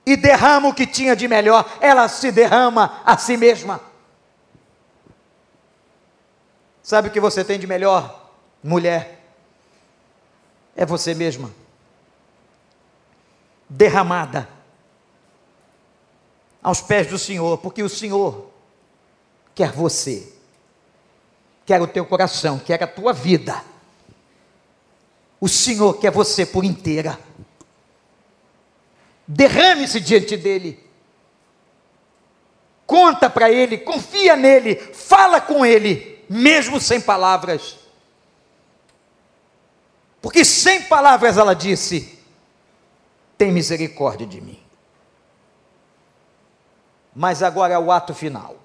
[0.05, 3.81] E derrama o que tinha de melhor, ela se derrama a si mesma.
[6.81, 8.31] Sabe o que você tem de melhor,
[8.62, 9.24] mulher?
[10.77, 11.53] É você mesma,
[13.68, 14.56] derramada
[16.67, 18.51] aos pés do Senhor, porque o Senhor
[19.55, 20.33] quer você,
[21.64, 23.64] quer o teu coração, quer a tua vida.
[25.41, 27.21] O Senhor quer você por inteira.
[29.29, 30.85] Derrame-se diante dele.
[32.85, 37.77] Conta para ele, confia nele, fala com ele mesmo sem palavras.
[40.21, 42.19] Porque sem palavras ela disse:
[43.39, 44.66] Tem misericórdia de mim.
[47.17, 48.57] Mas agora é o ato final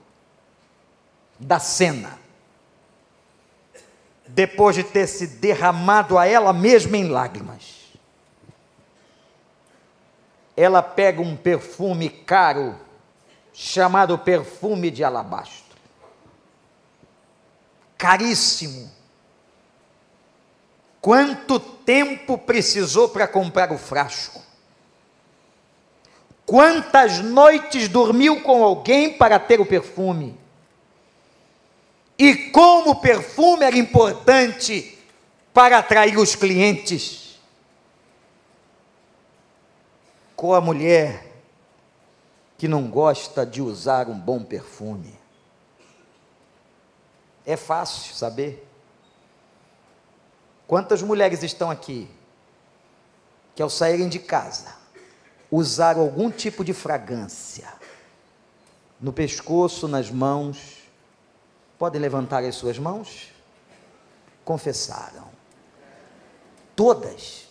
[1.40, 2.20] da cena.
[4.28, 7.94] Depois de ter se derramado a ela mesma em lágrimas,
[10.56, 12.78] ela pega um perfume caro,
[13.54, 15.72] chamado perfume de alabastro
[18.02, 18.92] caríssimo.
[21.00, 24.42] Quanto tempo precisou para comprar o frasco?
[26.52, 30.38] Quantas noites dormiu com alguém para ter o perfume?
[32.20, 35.00] E como o perfume era importante
[35.54, 37.40] para atrair os clientes?
[40.36, 41.26] Com a mulher
[42.58, 45.18] que não gosta de usar um bom perfume?
[47.46, 48.68] É fácil saber.
[50.68, 52.10] Quantas mulheres estão aqui
[53.56, 54.81] que ao saírem de casa
[55.52, 57.72] usaram algum tipo de fragrância
[59.00, 60.78] no pescoço, nas mãos?
[61.78, 63.32] Podem levantar as suas mãos?
[64.46, 65.30] Confessaram.
[66.76, 67.48] Todas.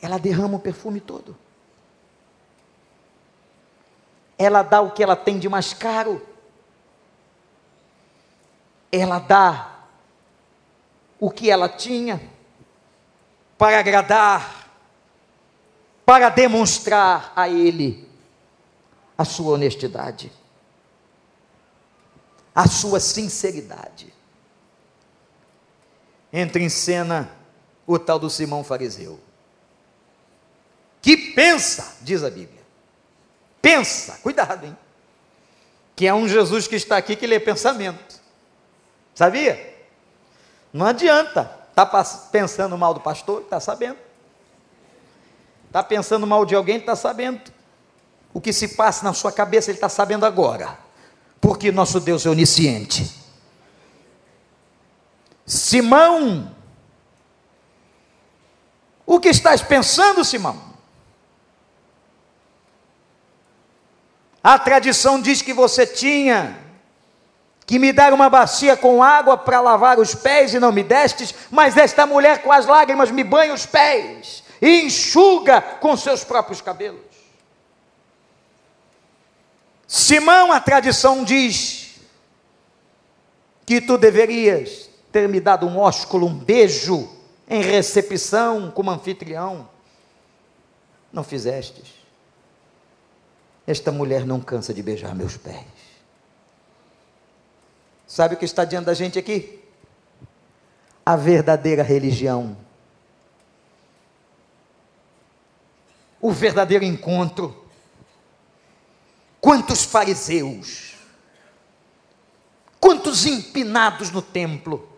[0.00, 1.36] Ela derrama o perfume todo
[4.38, 6.24] ela dá o que ela tem de mais caro.
[8.92, 9.84] Ela dá
[11.18, 12.20] o que ela tinha
[13.58, 14.70] para agradar,
[16.04, 18.08] para demonstrar a Ele
[19.16, 20.30] a sua honestidade,
[22.54, 24.12] a sua sinceridade.
[26.32, 27.30] Entra em cena
[27.86, 29.18] o tal do Simão Fariseu,
[31.00, 32.56] que pensa, diz a Bíblia
[33.66, 34.78] pensa, cuidado, hein?
[35.96, 38.20] Que é um Jesus que está aqui que lê pensamento.
[39.12, 39.74] Sabia?
[40.72, 41.65] Não adianta.
[41.78, 42.02] Está
[42.32, 43.42] pensando mal do pastor?
[43.42, 43.98] Está sabendo.
[45.66, 46.78] Está pensando mal de alguém?
[46.78, 47.52] Está sabendo.
[48.32, 50.78] O que se passa na sua cabeça, ele está sabendo agora.
[51.38, 53.14] Porque nosso Deus é onisciente.
[55.44, 56.50] Simão,
[59.04, 60.58] o que estás pensando, Simão?
[64.42, 66.65] A tradição diz que você tinha
[67.66, 71.34] que me dar uma bacia com água para lavar os pés e não me destes,
[71.50, 76.60] mas esta mulher com as lágrimas me banha os pés e enxuga com seus próprios
[76.60, 77.00] cabelos.
[79.86, 81.96] Simão, a tradição diz
[83.64, 87.08] que tu deverias ter me dado um ósculo, um beijo
[87.48, 89.68] em recepção como anfitrião.
[91.12, 91.94] Não fizestes.
[93.66, 95.75] Esta mulher não cansa de beijar meus pés.
[98.06, 99.60] Sabe o que está diante da gente aqui?
[101.04, 102.56] A verdadeira religião.
[106.20, 107.64] O verdadeiro encontro.
[109.40, 110.94] Quantos fariseus,
[112.80, 114.88] quantos empinados no templo,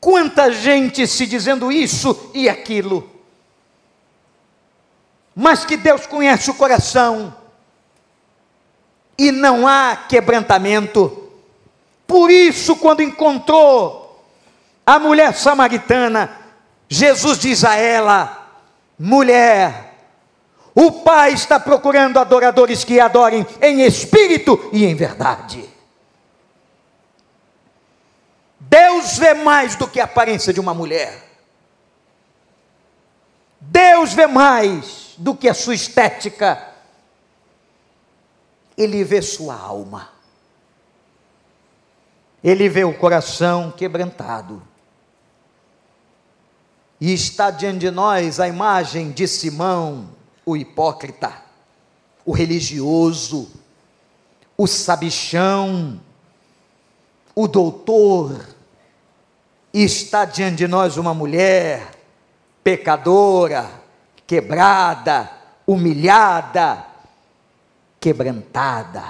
[0.00, 3.18] quanta gente se dizendo isso e aquilo
[5.40, 7.32] mas que Deus conhece o coração
[9.18, 11.30] e não há quebrantamento.
[12.06, 14.24] Por isso, quando encontrou
[14.86, 16.30] a mulher samaritana,
[16.88, 18.48] Jesus diz a ela:
[18.98, 19.88] mulher,
[20.80, 25.68] O Pai está procurando adoradores que adorem em espírito e em verdade.
[28.60, 31.24] Deus vê mais do que a aparência de uma mulher.
[33.60, 36.64] Deus vê mais do que a sua estética.
[38.78, 40.10] Ele vê sua alma.
[42.42, 44.62] Ele vê o coração quebrantado.
[47.00, 50.08] E está diante de nós a imagem de Simão,
[50.46, 51.42] o hipócrita,
[52.24, 53.50] o religioso,
[54.56, 56.00] o sabichão,
[57.34, 58.46] o doutor,
[59.72, 61.90] e está diante de nós uma mulher
[62.62, 63.70] pecadora,
[64.26, 65.30] quebrada,
[65.66, 66.87] humilhada,
[68.00, 69.04] quebrantada.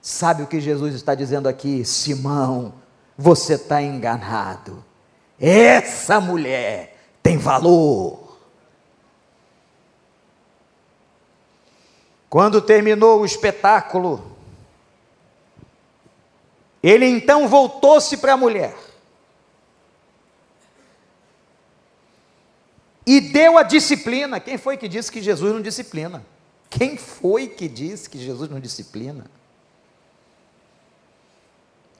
[0.00, 1.84] Sabe o que Jesus está dizendo aqui?
[1.84, 2.74] Simão,
[3.16, 4.84] você está enganado.
[5.38, 8.38] Essa mulher tem valor.
[12.28, 14.36] Quando terminou o espetáculo,
[16.82, 18.74] ele então voltou-se para a mulher
[23.04, 24.38] e deu a disciplina.
[24.38, 26.24] Quem foi que disse que Jesus não disciplina?
[26.70, 29.26] Quem foi que disse que Jesus não disciplina?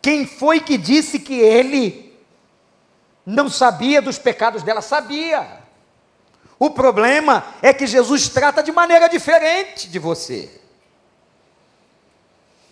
[0.01, 2.17] Quem foi que disse que ele
[3.27, 4.81] não sabia dos pecados dela?
[4.81, 5.61] Sabia.
[6.59, 10.61] O problema é que Jesus trata de maneira diferente de você.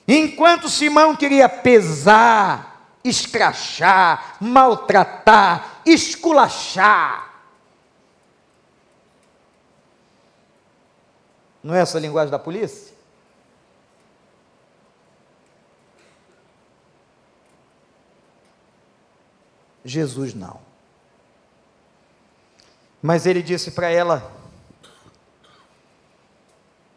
[0.06, 7.27] Enquanto Simão queria pesar, escrachar, maltratar, esculachar,
[11.68, 12.94] não é essa a linguagem da polícia?
[19.84, 20.62] Jesus não.
[23.02, 24.32] Mas ele disse para ela: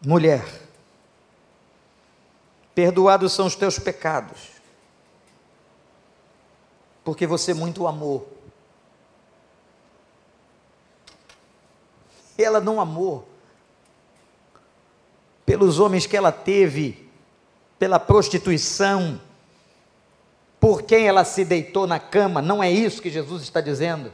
[0.02, 0.42] mulher,
[2.74, 4.52] perdoados são os teus pecados,
[7.04, 8.26] porque você muito amou.
[12.38, 13.31] Ela não amou
[15.62, 17.08] pelos homens que ela teve,
[17.78, 19.22] pela prostituição,
[20.60, 24.12] por quem ela se deitou na cama, não é isso que Jesus está dizendo.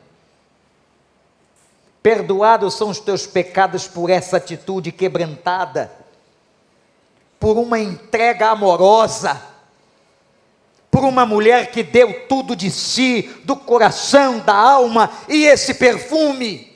[2.03, 5.89] Perdoados são os teus pecados por essa atitude quebrantada,
[7.39, 9.41] por uma entrega amorosa,
[10.91, 16.66] por uma mulher que deu tudo de si, do coração, da alma, e esse perfume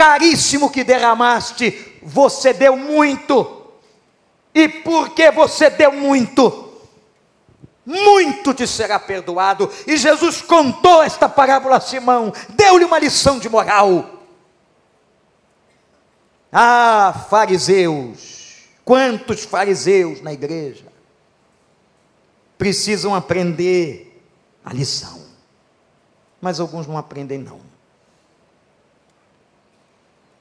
[0.00, 3.66] caríssimo que derramaste, você deu muito.
[4.54, 6.72] E porque você deu muito,
[7.84, 9.70] muito te será perdoado.
[9.86, 14.24] E Jesus contou esta parábola a Simão, deu-lhe uma lição de moral.
[16.50, 20.86] Ah, fariseus, quantos fariseus na igreja
[22.56, 24.24] precisam aprender
[24.64, 25.20] a lição,
[26.40, 27.69] mas alguns não aprendem, não.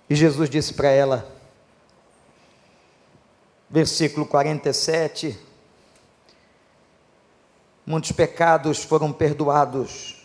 [0.10, 1.30] E Jesus disse para ela,
[3.70, 5.38] versículo 47,
[7.90, 10.16] Muitos pecados foram perdoados,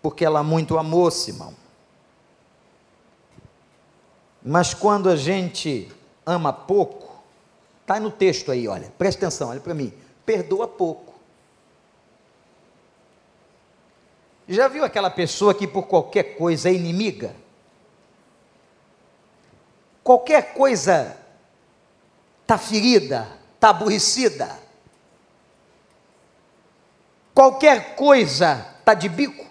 [0.00, 1.54] porque ela muito amou Simão.
[4.42, 5.92] Mas quando a gente
[6.24, 7.22] ama pouco,
[7.82, 9.92] está no texto aí, olha, presta atenção, olha para mim,
[10.24, 11.12] perdoa pouco.
[14.48, 17.36] Já viu aquela pessoa que por qualquer coisa é inimiga?
[20.04, 21.16] Qualquer coisa
[22.42, 23.26] está ferida,
[23.56, 24.64] está aborrecida,
[27.34, 29.44] Qualquer coisa está de bico.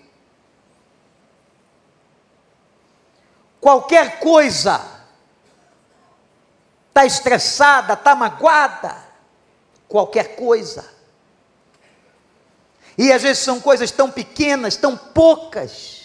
[3.60, 4.82] Qualquer coisa
[6.88, 8.96] está estressada, está magoada.
[9.90, 10.90] Qualquer coisa.
[12.98, 16.03] E às vezes são coisas tão pequenas, tão poucas.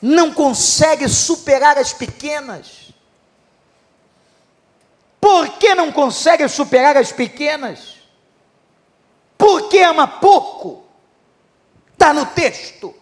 [0.00, 2.92] Não consegue superar as pequenas.
[5.20, 7.96] Por que não consegue superar as pequenas?
[9.36, 10.84] Porque ama pouco.
[11.92, 12.94] Está no texto.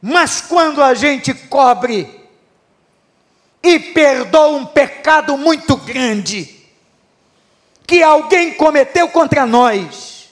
[0.00, 2.28] Mas quando a gente cobre
[3.62, 6.60] e perdoa um pecado muito grande
[7.86, 10.30] que alguém cometeu contra nós,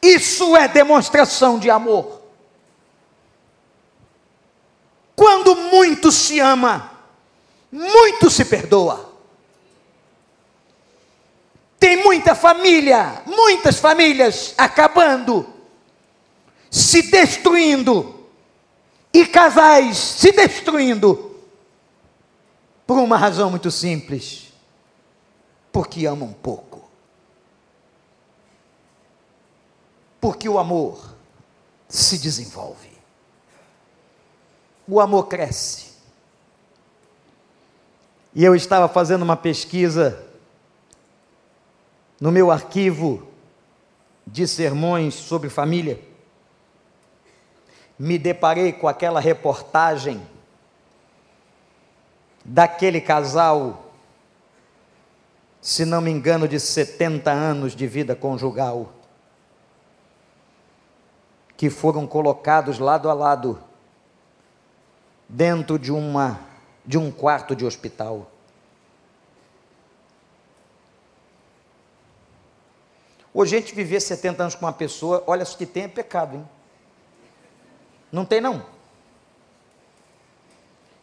[0.00, 2.13] isso é demonstração de amor.
[5.24, 7.00] Quando muito se ama,
[7.72, 9.10] muito se perdoa.
[11.78, 15.50] Tem muita família, muitas famílias acabando,
[16.70, 18.28] se destruindo,
[19.14, 21.34] e casais se destruindo
[22.86, 24.52] por uma razão muito simples:
[25.72, 26.86] porque amam pouco.
[30.20, 31.16] Porque o amor
[31.88, 32.93] se desenvolve.
[34.86, 35.94] O amor cresce.
[38.34, 40.26] E eu estava fazendo uma pesquisa
[42.20, 43.28] no meu arquivo
[44.26, 46.00] de sermões sobre família.
[47.98, 50.20] Me deparei com aquela reportagem
[52.44, 53.92] daquele casal,
[55.60, 58.92] se não me engano, de 70 anos de vida conjugal,
[61.56, 63.62] que foram colocados lado a lado
[65.34, 66.38] dentro de uma
[66.86, 68.30] de um quarto de hospital.
[73.32, 76.36] Hoje a gente viver 70 anos com uma pessoa, olha, se que tem é pecado,
[76.36, 76.48] hein?
[78.12, 78.64] Não tem não.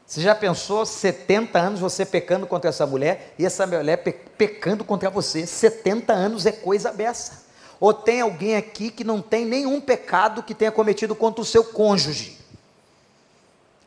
[0.06, 3.98] Você já pensou 70 anos você pecando contra essa mulher e essa mulher
[4.38, 5.46] pecando contra você?
[5.46, 7.46] 70 anos é coisa beça.
[7.82, 11.66] Ou tem alguém aqui que não tem nenhum pecado que tenha cometido contra o seu
[11.66, 12.41] cônjuge?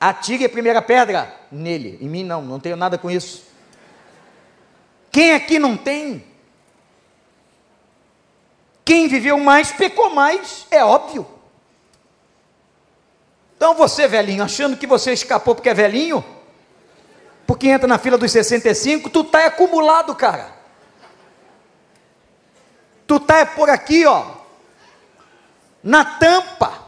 [0.06, 1.96] Atire a primeira pedra nele.
[1.98, 3.42] Em mim não, não tenho nada com isso.
[5.10, 6.22] Quem aqui não tem?
[8.84, 11.26] Quem viveu mais pecou mais, é óbvio.
[13.56, 16.22] Então você, velhinho, achando que você escapou porque é velhinho,
[17.46, 20.52] porque entra na fila dos 65, tu tá acumulado, cara.
[23.06, 24.22] Tu tá por aqui, ó,
[25.82, 26.83] na tampa.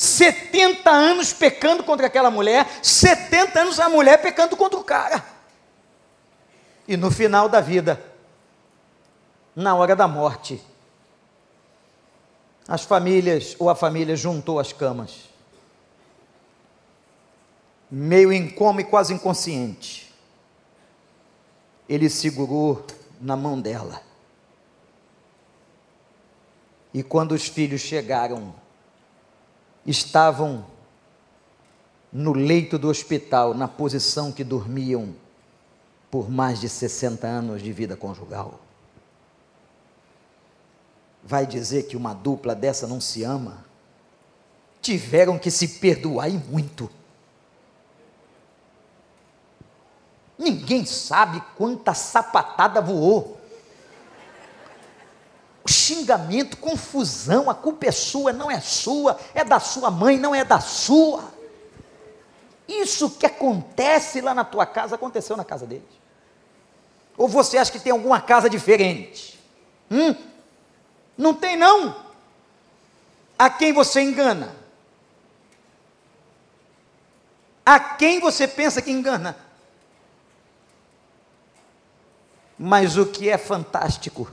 [0.00, 5.22] 70 anos pecando contra aquela mulher, 70 anos a mulher pecando contra o cara.
[6.88, 8.02] E no final da vida,
[9.54, 10.58] na hora da morte,
[12.66, 15.28] as famílias ou a família juntou as camas,
[17.90, 20.14] meio em coma e quase inconsciente.
[21.86, 22.86] Ele segurou
[23.20, 24.00] na mão dela.
[26.94, 28.54] E quando os filhos chegaram
[29.86, 30.64] estavam
[32.12, 35.14] no leito do hospital, na posição que dormiam
[36.10, 38.58] por mais de 60 anos de vida conjugal.
[41.22, 43.64] Vai dizer que uma dupla dessa não se ama?
[44.82, 46.90] Tiveram que se perdoar e muito.
[50.38, 53.39] Ninguém sabe quanta sapatada voou
[55.68, 60.44] xingamento, confusão, a culpa é sua, não é sua, é da sua mãe, não é
[60.44, 61.24] da sua.
[62.66, 66.00] Isso que acontece lá na tua casa, aconteceu na casa deles.
[67.16, 69.38] Ou você acha que tem alguma casa diferente?
[69.90, 70.14] Hum?
[71.18, 71.94] Não tem não.
[73.38, 74.54] A quem você engana?
[77.66, 79.36] A quem você pensa que engana?
[82.58, 84.30] Mas o que é fantástico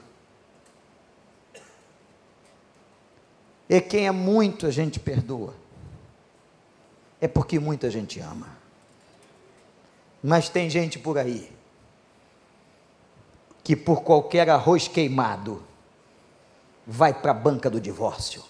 [3.69, 5.53] é quem é muito a gente perdoa.
[7.19, 8.47] É porque muita gente ama.
[10.23, 11.51] Mas tem gente por aí
[13.63, 15.61] que por qualquer arroz queimado
[16.85, 18.41] vai para a banca do divórcio.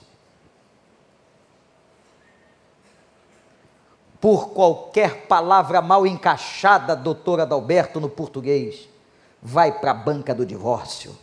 [4.21, 8.87] Por qualquer palavra mal encaixada, doutora Adalberto, no português,
[9.41, 11.17] vai para a banca do divórcio.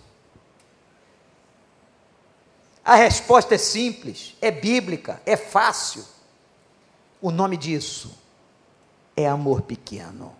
[2.85, 6.05] A resposta é simples, é bíblica, é fácil.
[7.21, 8.15] O nome disso
[9.17, 10.37] é amor pequeno.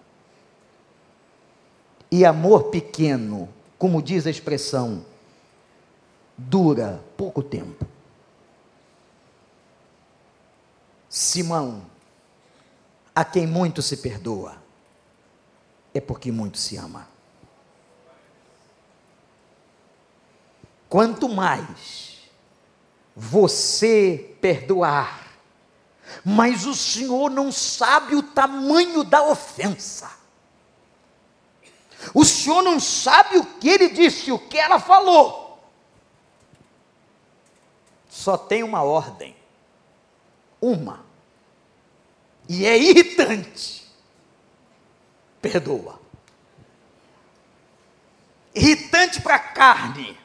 [2.11, 5.07] E amor pequeno, como diz a expressão,
[6.37, 7.87] dura pouco tempo.
[11.09, 11.87] Simão,
[13.15, 14.63] a quem muito se perdoa,
[15.95, 17.09] é porque muito se ama.
[20.89, 22.14] Quanto mais
[23.15, 25.39] você perdoar,
[26.25, 30.11] mas o Senhor não sabe o tamanho da ofensa.
[32.13, 35.63] O Senhor não sabe o que ele disse, o que ela falou.
[38.09, 39.35] Só tem uma ordem.
[40.61, 41.05] Uma.
[42.49, 43.87] E é irritante.
[45.41, 46.01] Perdoa.
[48.55, 50.24] Irritante para a carne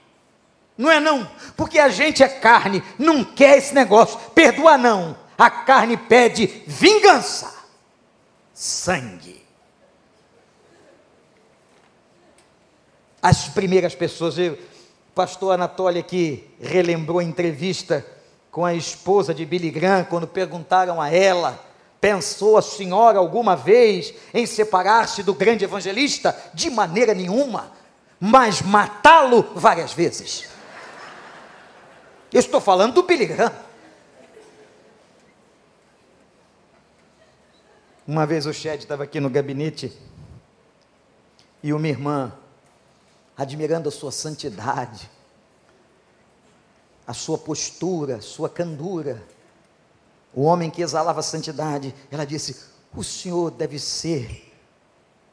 [0.79, 1.29] não é não?
[1.57, 4.17] Porque a gente é carne, não quer esse negócio.
[4.33, 5.17] Perdoa não.
[5.37, 7.53] A carne pede vingança.
[8.53, 9.45] Sangue.
[13.21, 14.57] As primeiras pessoas, o
[15.13, 18.05] pastor Anatólio aqui relembrou a entrevista
[18.49, 21.61] com a esposa de Billy Graham quando perguntaram a ela:
[21.99, 26.33] pensou a senhora alguma vez em separar-se do grande evangelista?
[26.53, 27.69] De maneira nenhuma,
[28.17, 30.57] mas matá-lo várias vezes.
[32.31, 33.51] Eu estou falando do Billy Graham.
[38.05, 39.91] Uma vez o Shed estava aqui no gabinete
[41.63, 42.31] e uma irmã,
[43.35, 45.09] admirando a sua santidade,
[47.05, 49.23] a sua postura, a sua candura,
[50.31, 52.63] o homem que exalava santidade, ela disse:
[52.95, 54.53] O senhor deve ser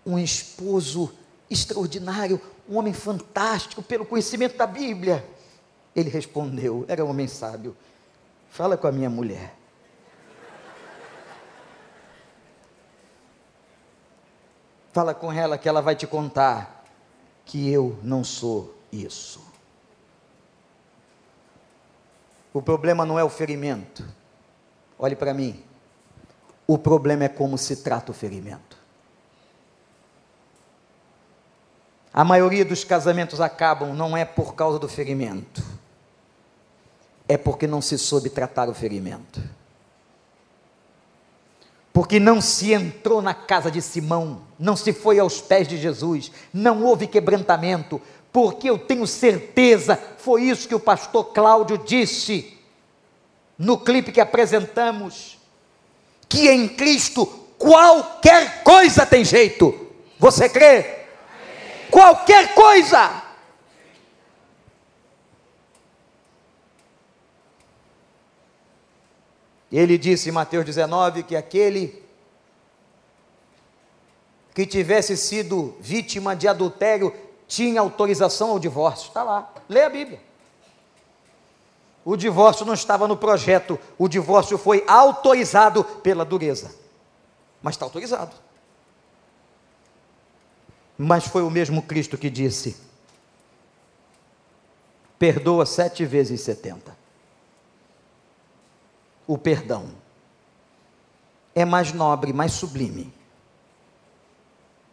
[0.05, 1.13] um esposo
[1.51, 5.36] extraordinário, um homem fantástico pelo conhecimento da Bíblia.
[5.97, 7.75] Ele respondeu: Era um homem sábio.
[8.51, 9.55] Fala com a minha mulher.
[14.93, 16.85] Fala com ela que ela vai te contar
[17.47, 19.45] que eu não sou isso.
[22.53, 24.07] O problema não é o ferimento.
[24.99, 25.63] Olhe para mim.
[26.67, 28.77] O problema é como se trata o ferimento.
[32.17, 35.63] A maioria dos casamentos acabam não é por causa do ferimento,
[37.29, 39.43] é porque não se soube tratar o ferimento.
[41.93, 46.31] Porque não se entrou na casa de Simão, não se foi aos pés de Jesus,
[46.53, 48.01] não houve quebrantamento,
[48.33, 52.57] porque eu tenho certeza, foi isso que o pastor Cláudio disse
[53.59, 55.39] no clipe que apresentamos,
[56.29, 59.89] que em Cristo qualquer coisa tem jeito.
[60.19, 61.07] Você crê?
[61.91, 63.23] Qualquer coisa.
[69.71, 72.03] Ele disse em Mateus 19 que aquele
[74.55, 77.13] que tivesse sido vítima de adultério
[77.47, 79.09] tinha autorização ao divórcio.
[79.09, 80.21] Está lá, lê a Bíblia.
[82.05, 86.75] O divórcio não estava no projeto, o divórcio foi autorizado pela dureza.
[87.61, 88.35] Mas está autorizado.
[90.97, 92.77] Mas foi o mesmo Cristo que disse:
[95.19, 96.96] perdoa sete vezes setenta.
[99.27, 99.91] O perdão
[101.55, 103.13] é mais nobre, mais sublime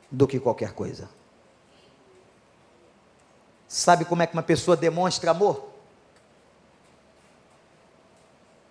[0.10, 1.10] do que qualquer coisa.
[3.68, 5.74] Sabe como é que uma pessoa demonstra amor?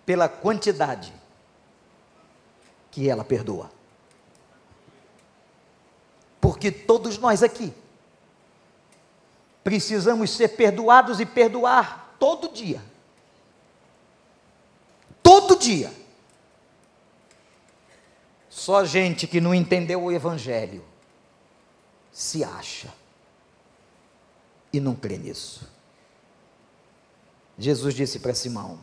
[0.05, 1.13] pela quantidade
[2.91, 3.71] que ela perdoa.
[6.39, 7.73] Porque todos nós aqui
[9.63, 12.81] precisamos ser perdoados e perdoar todo dia.
[15.47, 15.93] Todo dia.
[18.49, 20.85] Só gente que não entendeu o Evangelho
[22.13, 22.93] se acha
[24.71, 25.69] e não crê nisso.
[27.57, 28.79] Jesus disse para Simão: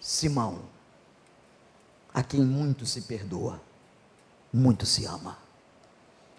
[0.00, 0.62] Simão,
[2.12, 3.60] a quem muito se perdoa,
[4.52, 5.38] muito se ama.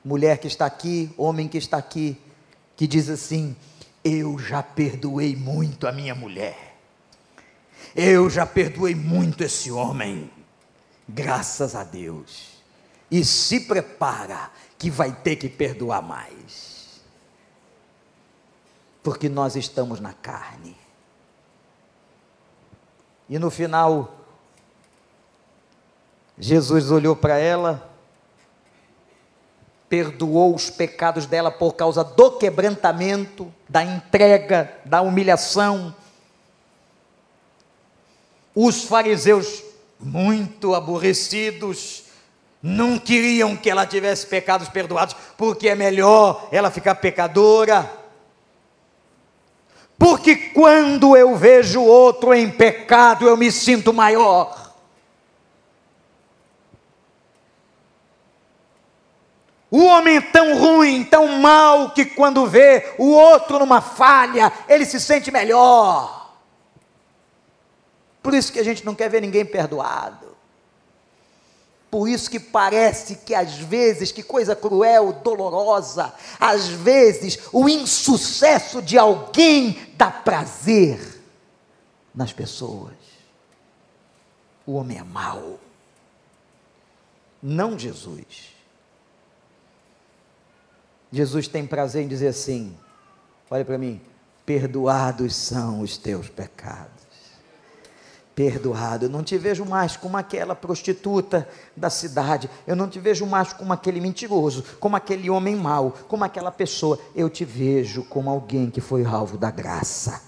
[0.03, 2.17] Mulher que está aqui, homem que está aqui,
[2.75, 3.55] que diz assim:
[4.03, 6.64] Eu já perdoei muito a minha mulher,
[7.95, 10.31] eu já perdoei muito esse homem,
[11.07, 12.61] graças a Deus,
[13.11, 17.01] e se prepara que vai ter que perdoar mais,
[19.03, 20.77] porque nós estamos na carne.
[23.27, 24.13] E no final,
[26.37, 27.89] Jesus olhou para ela,
[29.87, 35.95] perdoou os pecados dela por causa do quebrantamento, da entrega, da humilhação.
[38.55, 39.61] Os fariseus,
[39.99, 42.05] muito aborrecidos,
[42.63, 48.05] não queriam que ela tivesse pecados perdoados, porque é melhor ela ficar pecadora
[49.97, 54.73] porque quando eu vejo outro em pecado, eu me sinto maior.
[59.71, 64.85] O homem é tão ruim, tão mal, que quando vê o outro numa falha, ele
[64.85, 66.24] se sente melhor.
[68.25, 70.35] Por isso que a gente não quer ver ninguém perdoado.
[71.91, 78.81] Por isso que parece que às vezes, que coisa cruel, dolorosa, às vezes o insucesso
[78.81, 81.21] de alguém dá prazer
[82.15, 82.95] nas pessoas.
[84.65, 85.59] O homem é mau.
[87.43, 88.55] Não Jesus.
[91.11, 92.75] Jesus tem prazer em dizer assim:
[93.51, 94.01] olha para mim,
[94.47, 96.94] perdoados são os teus pecados
[98.35, 99.05] perdoado.
[99.05, 102.49] Eu não te vejo mais como aquela prostituta da cidade.
[102.67, 106.99] Eu não te vejo mais como aquele mentiroso, como aquele homem mau, como aquela pessoa.
[107.15, 110.21] Eu te vejo como alguém que foi alvo da graça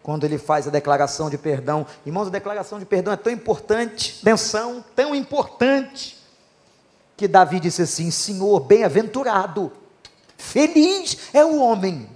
[0.00, 1.86] quando ele faz a declaração de perdão.
[2.06, 6.16] Irmãos, a declaração de perdão é tão importante, atenção, tão importante,
[7.14, 9.70] que Davi disse assim: Senhor, bem-aventurado,
[10.38, 12.08] feliz é o homem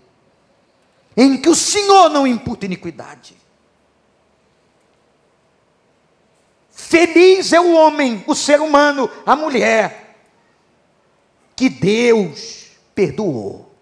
[1.14, 3.41] em que o Senhor não imputa iniquidade.
[6.82, 10.16] Feliz é o homem, o ser humano, a mulher,
[11.54, 13.72] que Deus perdoou.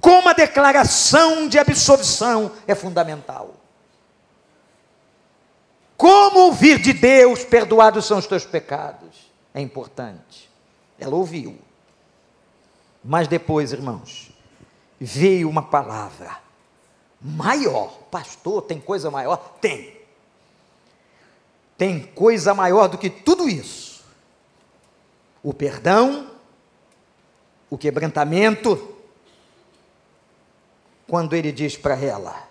[0.00, 3.56] Como a declaração de absolvição é fundamental.
[5.96, 10.48] Como ouvir de Deus, perdoados são os teus pecados, é importante.
[10.98, 11.58] Ela ouviu.
[13.04, 14.30] Mas depois, irmãos,
[15.00, 16.38] veio uma palavra
[17.20, 17.88] maior.
[18.10, 19.56] Pastor, tem coisa maior?
[19.60, 19.95] Tem.
[21.76, 24.04] Tem coisa maior do que tudo isso.
[25.42, 26.30] O perdão,
[27.68, 28.96] o quebrantamento,
[31.06, 32.48] quando ele diz para ela: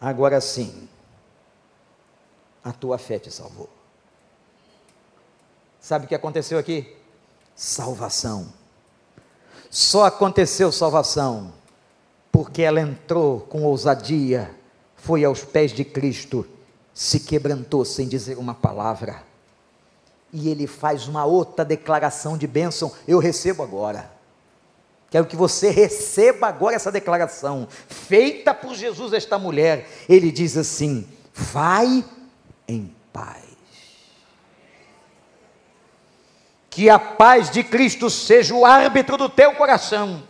[0.00, 0.88] Agora sim,
[2.62, 3.68] a tua fé te salvou.
[5.80, 6.96] Sabe o que aconteceu aqui?
[7.54, 8.52] Salvação.
[9.70, 11.52] Só aconteceu salvação
[12.30, 14.54] porque ela entrou com ousadia,
[14.96, 16.46] foi aos pés de Cristo,
[16.94, 19.22] se quebrantou sem dizer uma palavra.
[20.32, 24.10] E ele faz uma outra declaração de bênção: Eu recebo agora.
[25.10, 29.86] Quero que você receba agora essa declaração, feita por Jesus, esta mulher.
[30.08, 32.02] Ele diz assim: Vai
[32.66, 33.42] em paz.
[36.70, 40.22] Que a paz de Cristo seja o árbitro do teu coração.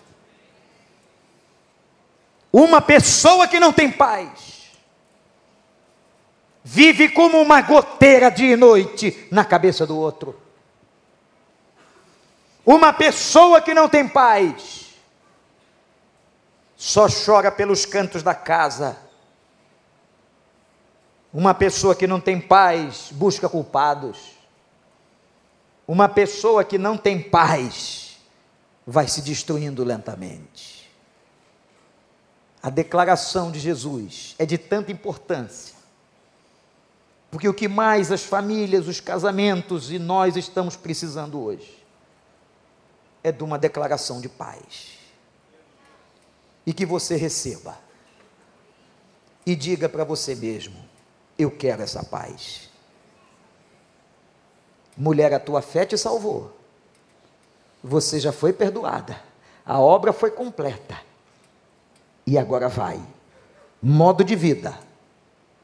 [2.52, 4.51] Uma pessoa que não tem paz,
[6.62, 10.40] vive como uma goteira dia e noite na cabeça do outro.
[12.64, 14.94] Uma pessoa que não tem paz,
[16.76, 18.96] só chora pelos cantos da casa.
[21.32, 24.32] Uma pessoa que não tem paz busca culpados.
[25.86, 28.18] Uma pessoa que não tem paz
[28.86, 30.90] vai se destruindo lentamente.
[32.62, 35.74] A declaração de Jesus é de tanta importância,
[37.32, 41.82] porque o que mais as famílias, os casamentos e nós estamos precisando hoje
[43.24, 44.98] é de uma declaração de paz.
[46.66, 47.78] E que você receba.
[49.46, 50.76] E diga para você mesmo:
[51.38, 52.68] Eu quero essa paz.
[54.94, 56.54] Mulher, a tua fé te salvou.
[57.82, 59.18] Você já foi perdoada.
[59.64, 61.00] A obra foi completa.
[62.26, 63.02] E agora vai.
[63.82, 64.78] Modo de vida.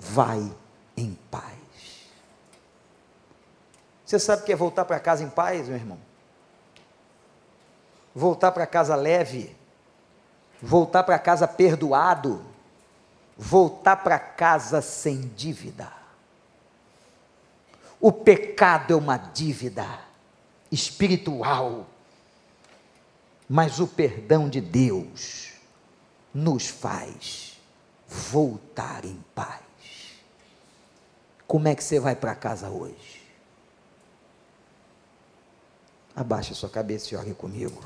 [0.01, 0.51] Vai
[0.97, 1.58] em paz.
[4.09, 6.09] Você sabe o que é voltar para casa em paz, meu irmão?
[8.19, 9.57] voltar para casa leve,
[10.61, 12.45] voltar para casa perdoado,
[13.37, 15.93] voltar para casa sem dívida.
[18.01, 19.87] O pecado é uma dívida
[20.71, 21.87] espiritual,
[23.49, 25.53] mas o perdão de Deus
[26.35, 27.57] nos faz
[28.09, 29.63] voltar em paz.
[31.47, 33.18] Como é que você vai para casa hoje?
[36.19, 37.81] Abaixe sua cabeça e ore comigo.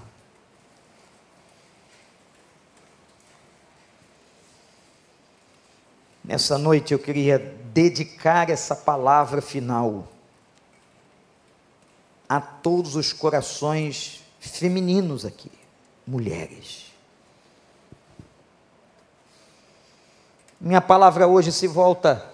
[6.25, 10.09] Nessa noite eu queria dedicar essa palavra final
[12.27, 15.53] a todos os corações femininos aqui,
[16.07, 16.91] mulheres.
[20.59, 22.33] Minha palavra hoje se volta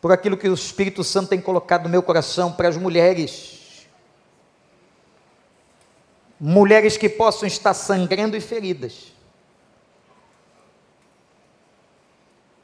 [0.00, 3.65] por aquilo que o Espírito Santo tem colocado no meu coração para as mulheres.
[6.38, 9.16] Mulheres que possam estar sangrando e feridas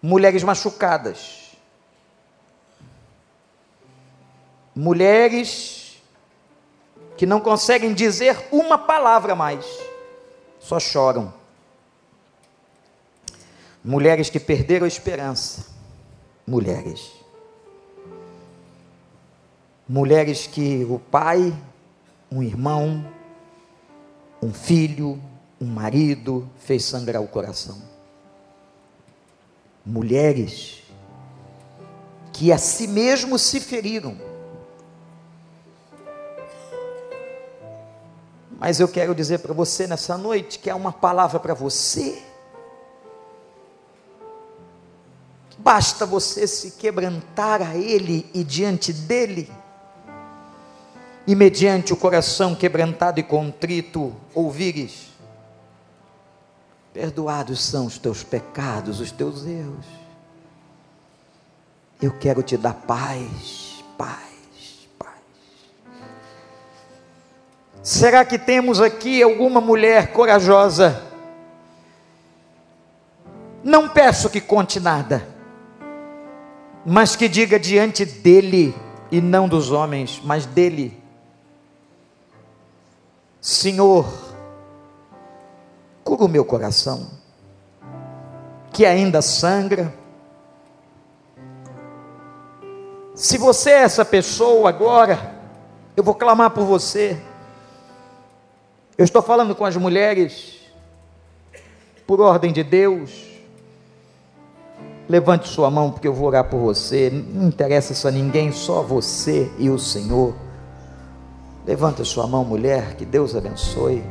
[0.02, 1.52] mulheres machucadas,
[4.74, 6.02] mulheres
[7.16, 9.64] que não conseguem dizer uma palavra mais,
[10.58, 11.32] só choram.
[13.84, 15.66] Mulheres que perderam a esperança,
[16.46, 17.12] mulheres.
[19.88, 21.52] Mulheres que o pai,
[22.30, 23.04] um irmão,
[24.42, 25.22] um filho,
[25.60, 27.92] um marido fez sangrar o coração
[29.84, 30.82] mulheres
[32.32, 34.16] que a si mesmos se feriram.
[38.58, 42.22] Mas eu quero dizer para você nessa noite que é uma palavra para você.
[45.58, 49.50] Basta você se quebrantar a Ele e diante dEle,
[51.26, 55.10] e mediante o coração quebrantado e contrito, ouvires:
[56.92, 59.86] perdoados são os teus pecados, os teus erros.
[62.00, 65.20] Eu quero te dar paz, paz, paz.
[67.82, 71.00] Será que temos aqui alguma mulher corajosa?
[73.62, 75.24] Não peço que conte nada,
[76.84, 78.74] mas que diga diante dele,
[79.08, 81.01] e não dos homens, mas dele:
[83.42, 84.06] Senhor,
[86.04, 87.10] cura o meu coração,
[88.72, 89.92] que ainda sangra.
[93.16, 95.34] Se você é essa pessoa agora,
[95.96, 97.20] eu vou clamar por você.
[98.96, 100.60] Eu estou falando com as mulheres,
[102.06, 103.24] por ordem de Deus.
[105.08, 107.10] Levante sua mão, porque eu vou orar por você.
[107.10, 110.32] Não interessa isso a ninguém, só você e o Senhor.
[111.66, 114.02] Levante sua mão, mulher, que Deus abençoe.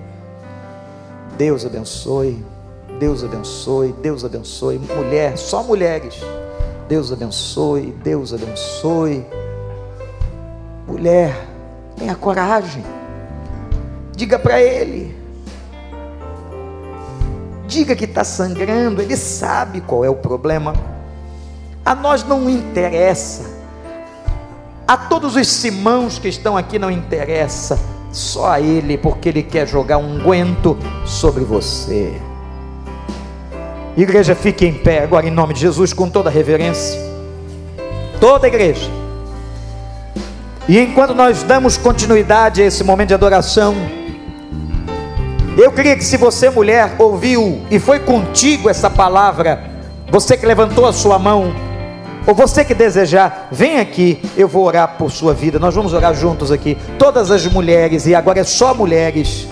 [1.38, 2.44] Deus abençoe.
[2.98, 3.94] Deus abençoe.
[4.02, 4.78] Deus abençoe.
[4.78, 6.16] Mulher, só mulheres.
[6.88, 7.92] Deus abençoe.
[8.04, 9.26] Deus abençoe.
[10.88, 11.36] Mulher,
[11.98, 12.84] tenha coragem.
[14.16, 15.20] Diga para ele.
[17.68, 20.74] Diga que está sangrando, ele sabe qual é o problema.
[21.84, 23.50] A nós não interessa.
[24.92, 27.80] A todos os Simãos que estão aqui não interessa.
[28.12, 32.20] Só a ele, porque ele quer jogar um guento sobre você.
[33.96, 37.00] Igreja, fique em pé agora em nome de Jesus, com toda reverência.
[38.20, 38.92] Toda a igreja.
[40.68, 43.74] E enquanto nós damos continuidade a esse momento de adoração,
[45.58, 49.72] eu queria que se você, mulher, ouviu e foi contigo essa palavra,
[50.12, 51.71] você que levantou a sua mão,
[52.28, 55.60] ou você que desejar, vem aqui, eu vou orar por sua vida.
[55.60, 56.78] Nós vamos orar juntos aqui.
[56.98, 59.48] Todas as mulheres, e agora é só mulheres,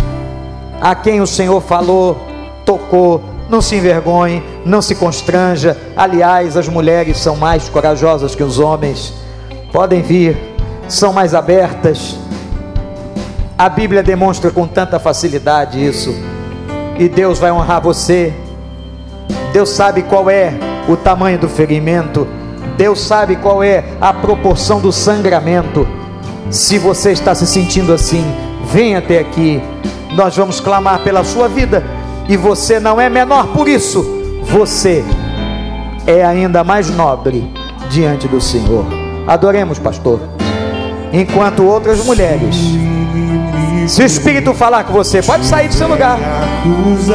[0.80, 2.18] a quem o Senhor falou,
[2.66, 5.76] tocou, não se envergonhe, não se constranja.
[5.96, 9.14] Aliás, as mulheres são mais corajosas que os homens,
[9.72, 10.38] podem vir,
[10.88, 12.18] são mais abertas
[13.60, 16.16] a Bíblia demonstra com tanta facilidade isso.
[16.98, 18.34] E Deus vai honrar você.
[19.52, 20.54] Deus sabe qual é
[20.88, 22.26] o tamanho do ferimento.
[22.80, 25.86] Deus sabe qual é a proporção do sangramento.
[26.50, 28.24] Se você está se sentindo assim,
[28.72, 29.62] venha até aqui.
[30.16, 31.84] Nós vamos clamar pela sua vida.
[32.30, 34.02] E você não é menor por isso.
[34.44, 35.04] Você
[36.08, 37.52] é ainda mais nobre
[37.90, 38.86] diante do Senhor.
[39.28, 40.22] Adoremos, pastor.
[41.12, 42.56] Enquanto outras mulheres
[43.90, 46.20] se o Espírito falar com você, pode sair do seu lugar.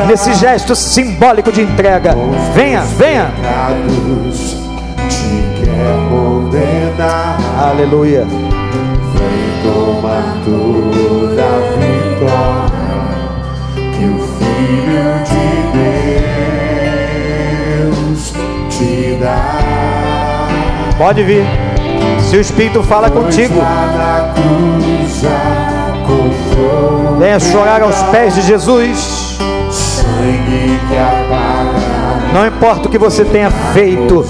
[0.08, 2.16] Nesse gesto simbólico de entrega.
[2.52, 3.32] Venha, venha.
[7.58, 8.24] Aleluia.
[8.24, 12.94] Vem tomar toda a vitória
[13.92, 15.46] que o Filho de
[17.82, 18.22] Deus
[18.70, 20.46] te dá.
[20.96, 21.44] Pode vir.
[22.20, 23.60] Se o Espírito fala contigo.
[27.18, 29.36] Venha chorar aos pés de Jesus.
[32.34, 34.24] Não importa o que você tenha feito,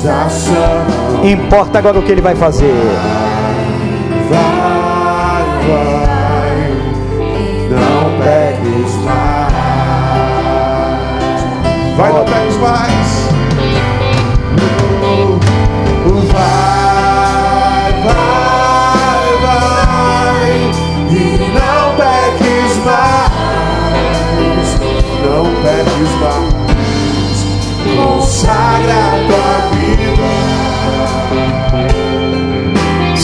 [1.25, 2.71] importa agora o que Ele vai fazer.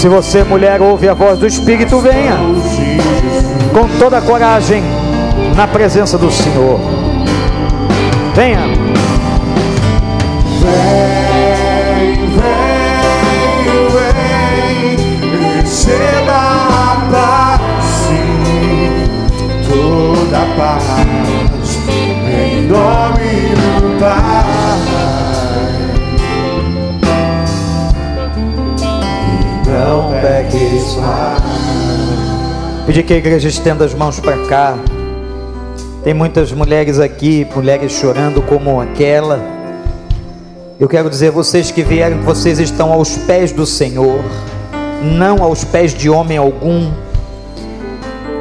[0.01, 2.35] Se você, mulher, ouve a voz do Espírito, venha
[3.71, 4.83] com toda a coragem
[5.55, 6.81] na presença do Senhor.
[8.35, 8.61] Venha.
[10.63, 12.57] Vem, vem,
[13.93, 16.33] vem, receba
[17.13, 19.05] a sim,
[19.69, 20.83] toda paz,
[22.27, 24.40] em nome do Pai.
[32.87, 34.77] Pedir que a igreja estenda as mãos para cá.
[36.03, 39.41] Tem muitas mulheres aqui, mulheres chorando como aquela.
[40.79, 44.21] Eu quero dizer, vocês que vieram, vocês estão aos pés do Senhor,
[45.03, 46.91] não aos pés de homem algum.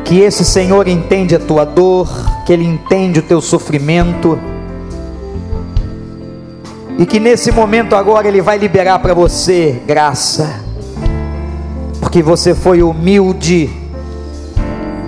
[0.06, 2.10] Que esse Senhor entende a tua dor,
[2.46, 4.40] que Ele entende o teu sofrimento.
[6.98, 10.69] E que nesse momento agora Ele vai liberar para você graça
[12.10, 13.70] porque você foi humilde,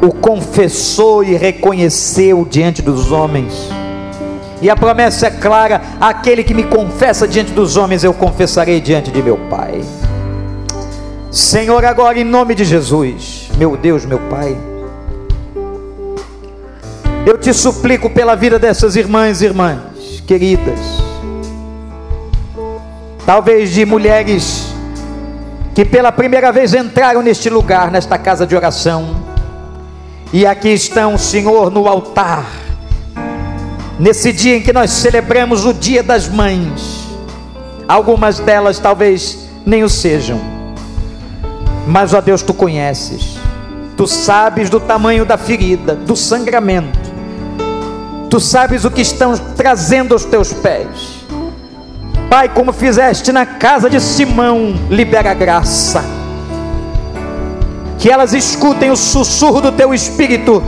[0.03, 3.71] o confessou e reconheceu diante dos homens.
[4.61, 9.09] E a promessa é clara: aquele que me confessa diante dos homens, eu confessarei diante
[9.09, 9.81] de meu Pai.
[11.31, 14.55] Senhor, agora em nome de Jesus, meu Deus, meu Pai,
[17.25, 20.79] eu te suplico pela vida dessas irmãs e irmãs queridas,
[23.25, 24.60] talvez de mulheres
[25.73, 29.15] que pela primeira vez entraram neste lugar, nesta casa de oração,
[30.33, 32.45] e aqui estão, Senhor, no altar,
[33.99, 37.07] nesse dia em que nós celebramos o Dia das Mães,
[37.87, 40.39] algumas delas talvez nem o sejam,
[41.87, 43.37] mas, ó Deus, tu conheces,
[43.95, 46.99] tu sabes do tamanho da ferida, do sangramento,
[48.29, 51.20] tu sabes o que estão trazendo aos teus pés
[52.31, 56.01] Pai, como fizeste na casa de Simão, libera graça.
[57.99, 60.63] Que elas escutem o sussurro do teu espírito,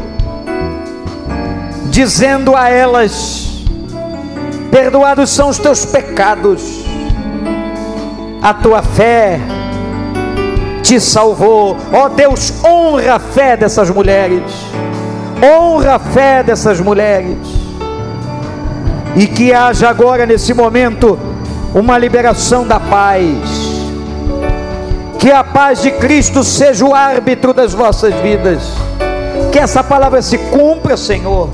[1.85, 3.63] dizendo a elas:
[4.71, 6.83] Perdoados são os teus pecados,
[8.41, 9.39] a tua fé
[10.81, 11.77] te salvou.
[11.93, 14.51] Ó oh, Deus, honra a fé dessas mulheres,
[15.41, 17.37] honra a fé dessas mulheres,
[19.15, 21.31] e que haja agora nesse momento
[21.73, 23.33] uma liberação da paz.
[25.17, 28.61] Que a paz de Cristo seja o árbitro das vossas vidas.
[29.51, 31.49] Que essa palavra se cumpra, Senhor.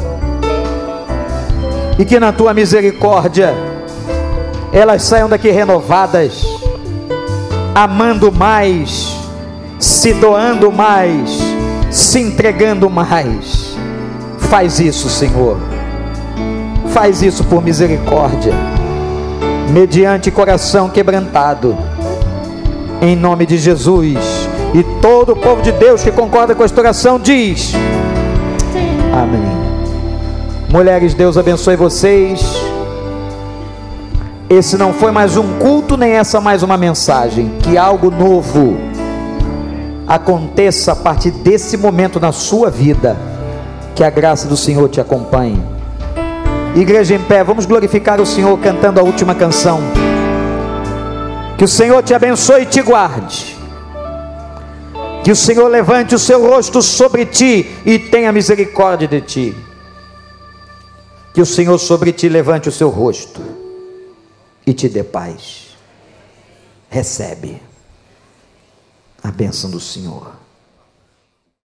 [1.97, 3.53] E que na tua misericórdia
[4.71, 6.45] elas saiam daqui renovadas,
[7.73, 9.15] amando mais,
[9.79, 11.39] se doando mais,
[11.89, 13.75] se entregando mais.
[14.37, 15.57] Faz isso, Senhor.
[16.91, 18.78] Faz isso por misericórdia
[19.69, 21.77] mediante coração quebrantado,
[23.01, 24.17] em nome de Jesus.
[24.73, 27.73] E todo o povo de Deus que concorda com esta oração diz:
[29.13, 29.59] Amém.
[30.71, 32.41] Mulheres, Deus abençoe vocês.
[34.49, 37.51] Esse não foi mais um culto, nem essa mais uma mensagem.
[37.59, 38.77] Que algo novo
[40.07, 43.17] aconteça a partir desse momento na sua vida.
[43.95, 45.78] Que a graça do Senhor te acompanhe.
[46.75, 49.79] Igreja em pé, vamos glorificar o Senhor cantando a última canção.
[51.57, 53.57] Que o Senhor te abençoe e te guarde.
[55.23, 59.55] Que o Senhor levante o seu rosto sobre ti e tenha misericórdia de ti.
[61.33, 63.41] Que o Senhor sobre ti levante o seu rosto
[64.65, 65.75] e te dê paz.
[66.89, 67.61] Recebe
[69.21, 70.38] a bênção do Senhor.